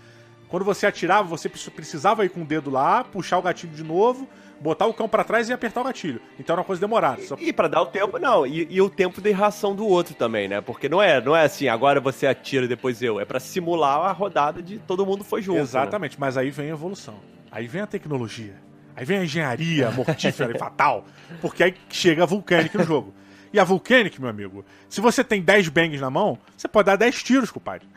[0.48, 3.82] quando você atirava, você precis- precisava ir com o dedo lá, puxar o gatilho de
[3.82, 4.28] novo,
[4.60, 6.20] botar o cão pra trás e apertar o gatilho.
[6.38, 7.22] Então era uma coisa demorada.
[7.22, 10.14] Só- E pra dar o tempo, não, e, e o tempo de ração do outro
[10.14, 10.60] também, né?
[10.60, 13.18] Porque não é, não é assim, agora você atira depois eu.
[13.18, 15.56] É pra simular a rodada de todo mundo foi junto.
[15.56, 15.62] né?
[15.62, 17.14] Exatamente, mas aí vem a evolução.
[17.50, 18.54] Aí vem a tecnologia.
[18.94, 21.06] Aí vem a engenharia mortífera e fatal.
[21.40, 23.14] Porque aí chega a Vulcanic no jogo.
[23.52, 26.96] E a Vulcanic, meu amigo, se você tem 10 bangs na mão, você pode dar
[26.96, 27.86] 10 tiros, compadre.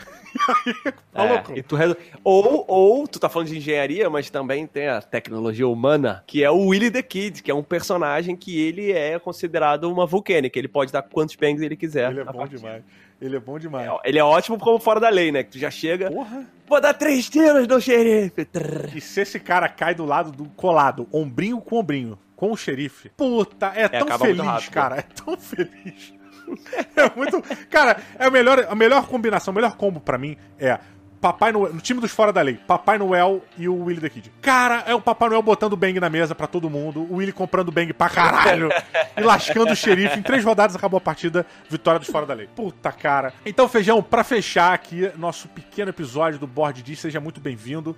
[1.13, 4.89] Tá É, e tu reso- ou, ou, tu tá falando de engenharia, mas também tem
[4.89, 8.91] a tecnologia humana, que é o Willy the Kid, que é um personagem que ele
[8.91, 10.57] é considerado uma Vulcanic.
[10.59, 12.11] Ele pode dar quantos bangs ele quiser.
[12.11, 12.57] Ele é bom partida.
[12.57, 12.83] demais.
[13.21, 13.89] Ele é bom demais.
[14.03, 15.41] Ele é ótimo como fora da lei, né?
[15.41, 16.45] Que tu já chega, Porra.
[16.67, 18.45] vou dar três tiros no xerife.
[18.93, 23.09] E se esse cara cai do lado do colado, ombrinho com ombrinho, com o xerife,
[23.09, 24.97] puta, é, tão acaba muito feliz, cara.
[24.97, 26.13] É tão feliz.
[26.95, 27.41] É muito.
[27.71, 30.79] Cara, é a melhor, a melhor combinação, o melhor combo pra mim é.
[31.19, 34.31] Papai Noel, no time dos fora da lei, Papai Noel e o Willy the Kid.
[34.43, 37.71] Cara, é o Papai Noel botando bang na mesa pra todo mundo, o Willy comprando
[37.71, 38.69] bang pra caralho
[39.17, 40.19] e lascando o xerife.
[40.19, 42.47] Em três rodadas acabou a partida, vitória dos fora da lei.
[42.55, 43.33] Puta, cara.
[43.43, 47.97] Então, Feijão, pra fechar aqui nosso pequeno episódio do Board D, seja muito bem-vindo.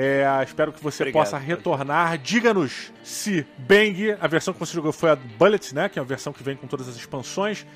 [0.00, 1.24] É, espero que você Obrigado.
[1.24, 2.16] possa retornar.
[2.18, 5.88] Diga-nos se Bang, a versão que você jogou foi a Bullet, né?
[5.88, 7.66] Que é a versão que vem com todas as expansões,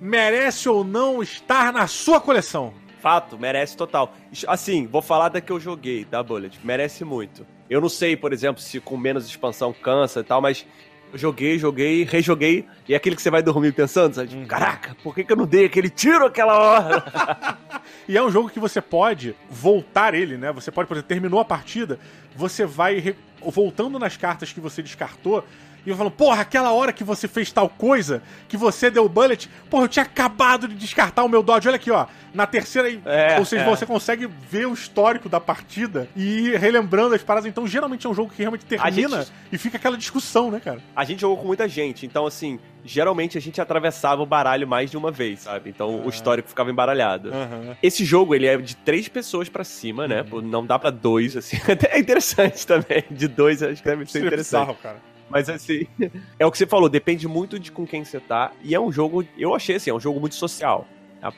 [0.00, 2.72] merece ou não estar na sua coleção.
[2.98, 4.14] Fato, merece total.
[4.48, 6.58] Assim, vou falar da que eu joguei, da Bullet.
[6.64, 7.46] Merece muito.
[7.68, 10.66] Eu não sei, por exemplo, se com menos expansão cansa e tal, mas
[11.12, 12.66] eu joguei, joguei, rejoguei.
[12.88, 14.28] E é aquele que você vai dormir pensando, sabe?
[14.28, 17.58] Tipo, Caraca, por que, que eu não dei aquele tiro aquela hora?
[18.08, 20.52] E é um jogo que você pode voltar ele, né?
[20.52, 21.98] Você pode, por exemplo, terminou a partida,
[22.34, 25.44] você vai voltando nas cartas que você descartou
[25.86, 29.84] e falando, porra, aquela hora que você fez tal coisa, que você deu bullet, porra,
[29.84, 32.06] eu tinha acabado de descartar o meu dodge, olha aqui, ó.
[32.34, 33.70] Na terceira, É, ou seja, é.
[33.70, 37.48] você consegue ver o histórico da partida e ir relembrando as paradas.
[37.48, 40.80] Então, geralmente é um jogo que realmente termina gente- e fica aquela discussão, né, cara?
[40.94, 44.90] A gente jogou com muita gente, então assim, geralmente a gente atravessava o baralho mais
[44.90, 45.70] de uma vez, sabe?
[45.70, 47.32] Então o histórico ficava embaralhado.
[47.32, 47.74] Aham.
[47.82, 50.22] Esse jogo, ele é de três pessoas pra cima, né?
[50.22, 51.56] Pô, Não dá pra dois, assim.
[51.66, 53.02] Até é interessante também.
[53.10, 54.60] De dois, acho que deve ser é interessante.
[54.60, 54.96] bizarro, cara.
[55.28, 55.86] Mas assim,
[56.38, 58.52] é o que você falou, depende muito de com quem você tá.
[58.62, 60.86] E é um jogo, eu achei assim, é um jogo muito social.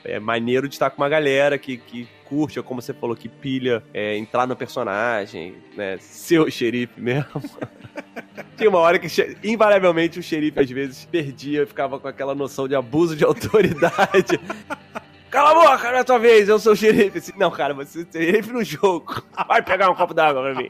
[0.03, 3.83] É maneiro de estar com uma galera que, que curte, como você falou, que pilha
[3.93, 5.97] é, entrar no personagem, né?
[5.99, 7.41] Ser o xerife mesmo.
[8.55, 9.07] Tinha uma hora que,
[9.43, 14.39] invariavelmente, o xerife às vezes perdia, ficava com aquela noção de abuso de autoridade.
[15.31, 17.17] Cala a boca, não é tua vez, eu sou o xerife.
[17.17, 19.23] Assim, não, cara, você é xerife no jogo.
[19.47, 20.69] Vai pegar um copo d'água pra mim.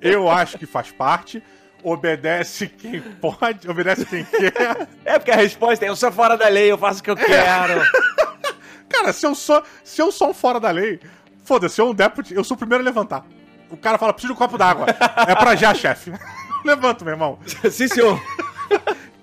[0.00, 1.42] Eu acho que faz parte.
[1.88, 4.88] Obedece quem pode, obedece quem quer.
[5.04, 7.14] É porque a resposta é: eu sou fora da lei, eu faço o que eu
[7.14, 7.80] quero.
[8.90, 10.98] Cara, se eu sou, se eu sou um fora da lei,
[11.44, 13.24] foda-se, eu um deputy, eu sou o primeiro a levantar.
[13.70, 14.86] O cara fala, preciso de um copo d'água.
[15.28, 16.12] é pra já, chefe.
[16.64, 17.38] Levanto, meu irmão.
[17.70, 18.20] Sim, senhor.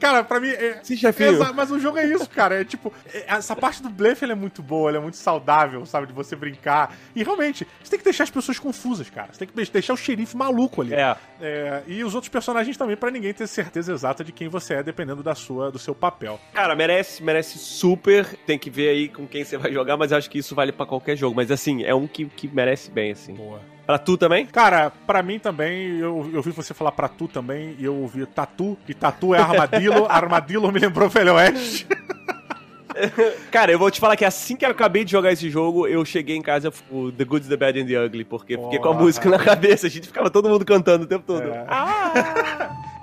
[0.04, 0.50] Cara, pra mim.
[0.50, 1.30] É, Sim, chefinho.
[1.30, 2.60] Exa- mas o jogo é isso, cara.
[2.60, 6.08] É tipo, é- essa parte do blefe é muito boa, ela é muito saudável, sabe?
[6.08, 6.94] De você brincar.
[7.16, 9.30] E realmente, você tem que deixar as pessoas confusas, cara.
[9.32, 10.94] Você tem que deixar o xerife maluco ali.
[10.94, 11.16] É.
[11.42, 14.84] É, e os outros personagens também, pra ninguém ter certeza exata de quem você é,
[14.84, 16.38] dependendo da sua, do seu papel.
[16.54, 18.26] Cara, merece, merece super.
[18.46, 20.74] Tem que ver aí com quem você vai jogar, mas eu acho que isso vale
[20.74, 21.34] pra qualquer jogo.
[21.36, 23.36] Mas assim, é um que, que merece bem, assim.
[23.36, 23.62] Boa.
[23.86, 24.46] Pra tu também?
[24.46, 28.26] Cara, pra mim também, eu, eu vi você falar pra tu também, e eu ouvi
[28.26, 31.86] tatu, e tatu é armadillo, armadillo me lembrou Velho Oeste.
[33.52, 36.06] Cara, eu vou te falar que assim que eu acabei de jogar esse jogo, eu
[36.06, 38.94] cheguei em casa, o The Good, The Bad and The Ugly, porque fiquei com a
[38.94, 41.42] música na cabeça, a gente ficava todo mundo cantando o tempo todo.
[41.42, 41.66] É.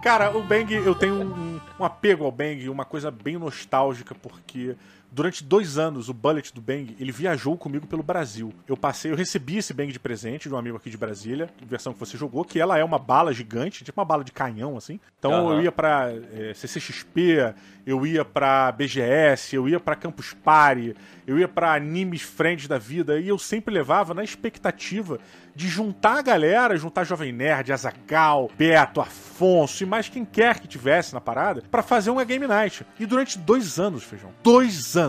[0.03, 4.77] Cara, o Bang, eu tenho um, um apego ao Bang, uma coisa bem nostálgica, porque
[5.11, 8.53] durante dois anos o Bullet do Bang, ele viajou comigo pelo Brasil.
[8.67, 11.93] Eu passei, eu recebi esse Bang de presente de um amigo aqui de Brasília, versão
[11.93, 15.01] que você jogou, que ela é uma bala gigante, tipo uma bala de canhão, assim.
[15.19, 15.57] Então Aham.
[15.57, 17.55] eu ia pra é, CCXP,
[17.87, 20.95] eu ia pra BGS, eu ia pra Campus Party,
[21.27, 25.19] eu ia pra animes friends da vida, e eu sempre levava na expectativa
[25.55, 30.69] de juntar a galera, juntar Jovem Nerd, Azagal, Beto, Afonso e mais quem quer que
[30.69, 32.87] tivesse na parada, pra fazer uma Game Night.
[32.99, 35.00] E durante dois anos, Feijão, dois anos,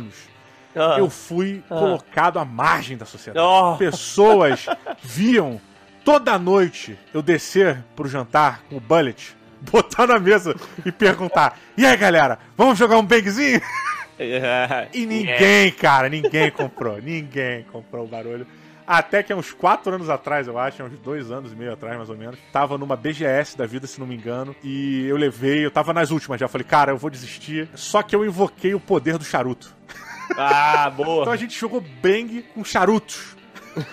[0.76, 0.96] Ah.
[0.98, 1.76] eu fui Ah.
[1.76, 3.46] colocado à margem da sociedade.
[3.46, 3.76] Oh.
[3.78, 4.66] Pessoas
[5.04, 5.60] viam
[6.06, 9.36] toda noite eu descer pro jantar com o Bullet,
[9.72, 13.62] botar na mesa e perguntar: E aí, galera, vamos jogar um bangzinho?
[14.94, 17.02] E ninguém, cara, ninguém comprou.
[17.02, 18.46] Ninguém comprou o barulho.
[18.92, 21.72] Até que há uns 4 anos atrás, eu acho, há uns dois anos e meio
[21.72, 25.16] atrás, mais ou menos, tava numa BGS da vida, se não me engano, e eu
[25.16, 27.70] levei, eu tava nas últimas já, falei, cara, eu vou desistir.
[27.74, 29.74] Só que eu invoquei o poder do charuto.
[30.38, 31.32] Ah, Então boa.
[31.32, 33.36] a gente jogou bang com charutos.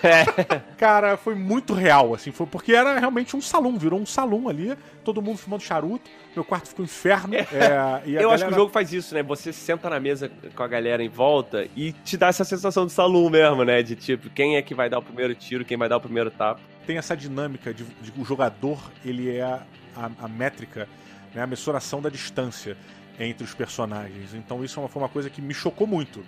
[0.03, 0.59] É.
[0.77, 4.75] Cara, foi muito real, assim, foi porque era realmente um salão, virou um salão ali,
[5.03, 7.35] todo mundo fumando charuto, meu quarto ficou um inferno.
[7.35, 7.43] é,
[7.77, 9.23] a Eu acho que galera- o jogo faz isso, né?
[9.23, 12.91] Você senta na mesa com a galera em volta e te dá essa sensação de
[12.91, 13.81] salão mesmo, né?
[13.83, 16.29] De tipo, quem é que vai dar o primeiro tiro, quem vai dar o primeiro
[16.31, 16.59] tapa.
[16.85, 19.61] tem essa dinâmica de, de que o jogador ele é a,
[20.21, 20.87] a métrica,
[21.33, 22.75] né, a mensuração da distância
[23.19, 24.33] entre os personagens.
[24.33, 26.23] Então isso é foi uma coisa que me chocou muito.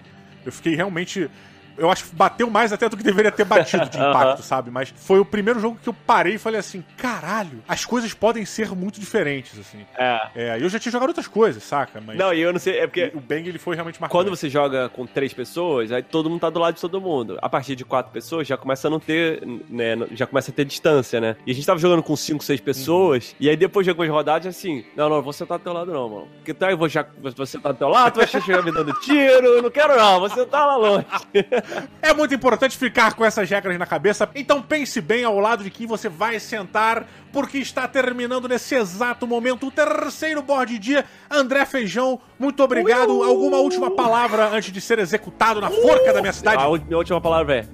[0.45, 1.29] Eu fiquei realmente.
[1.77, 4.41] Eu acho que bateu mais até do que deveria ter batido de impacto, Aham.
[4.41, 4.71] sabe?
[4.71, 8.45] Mas foi o primeiro jogo que eu parei e falei assim: caralho, as coisas podem
[8.45, 9.85] ser muito diferentes, assim.
[9.97, 10.21] É.
[10.35, 12.01] É, eu já tinha jogado outras coisas, saca?
[12.01, 14.17] Mas Não, e eu não sei, é porque o Bang ele foi realmente marcante.
[14.17, 17.37] quando você joga com três pessoas, aí todo mundo tá do lado de todo mundo.
[17.41, 20.65] A partir de quatro pessoas já começa a não ter, né, já começa a ter
[20.65, 21.35] distância, né?
[21.45, 24.47] E a gente tava jogando com cinco, seis pessoas, e aí depois de algumas rodadas,
[24.47, 26.27] assim, não, não, vou sentar do teu lado não, mano.
[26.37, 27.05] Porque tá, eu vou já,
[27.35, 30.19] vou sentar do teu lado, tu vai chegar me dando tiro, eu não quero não,
[30.19, 31.05] vou sentar lá longe.
[32.01, 35.69] É muito importante ficar com essas regras na cabeça, então pense bem ao lado de
[35.69, 41.05] quem você vai sentar, porque está terminando nesse exato momento o terceiro board dia.
[41.29, 43.23] André Feijão, muito obrigado.
[43.23, 46.63] Alguma última palavra antes de ser executado na forca da minha cidade?
[46.63, 47.65] A minha última palavra é...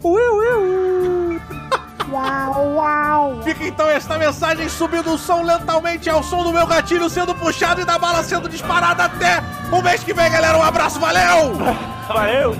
[2.09, 3.41] Uau, uau.
[3.43, 7.81] Fica então esta mensagem subindo o som lentamente ao som do meu gatilho sendo puxado
[7.81, 10.57] e da bala sendo disparada até o mês que vem, galera.
[10.57, 11.53] Um abraço, valeu!
[12.07, 12.55] Valeu!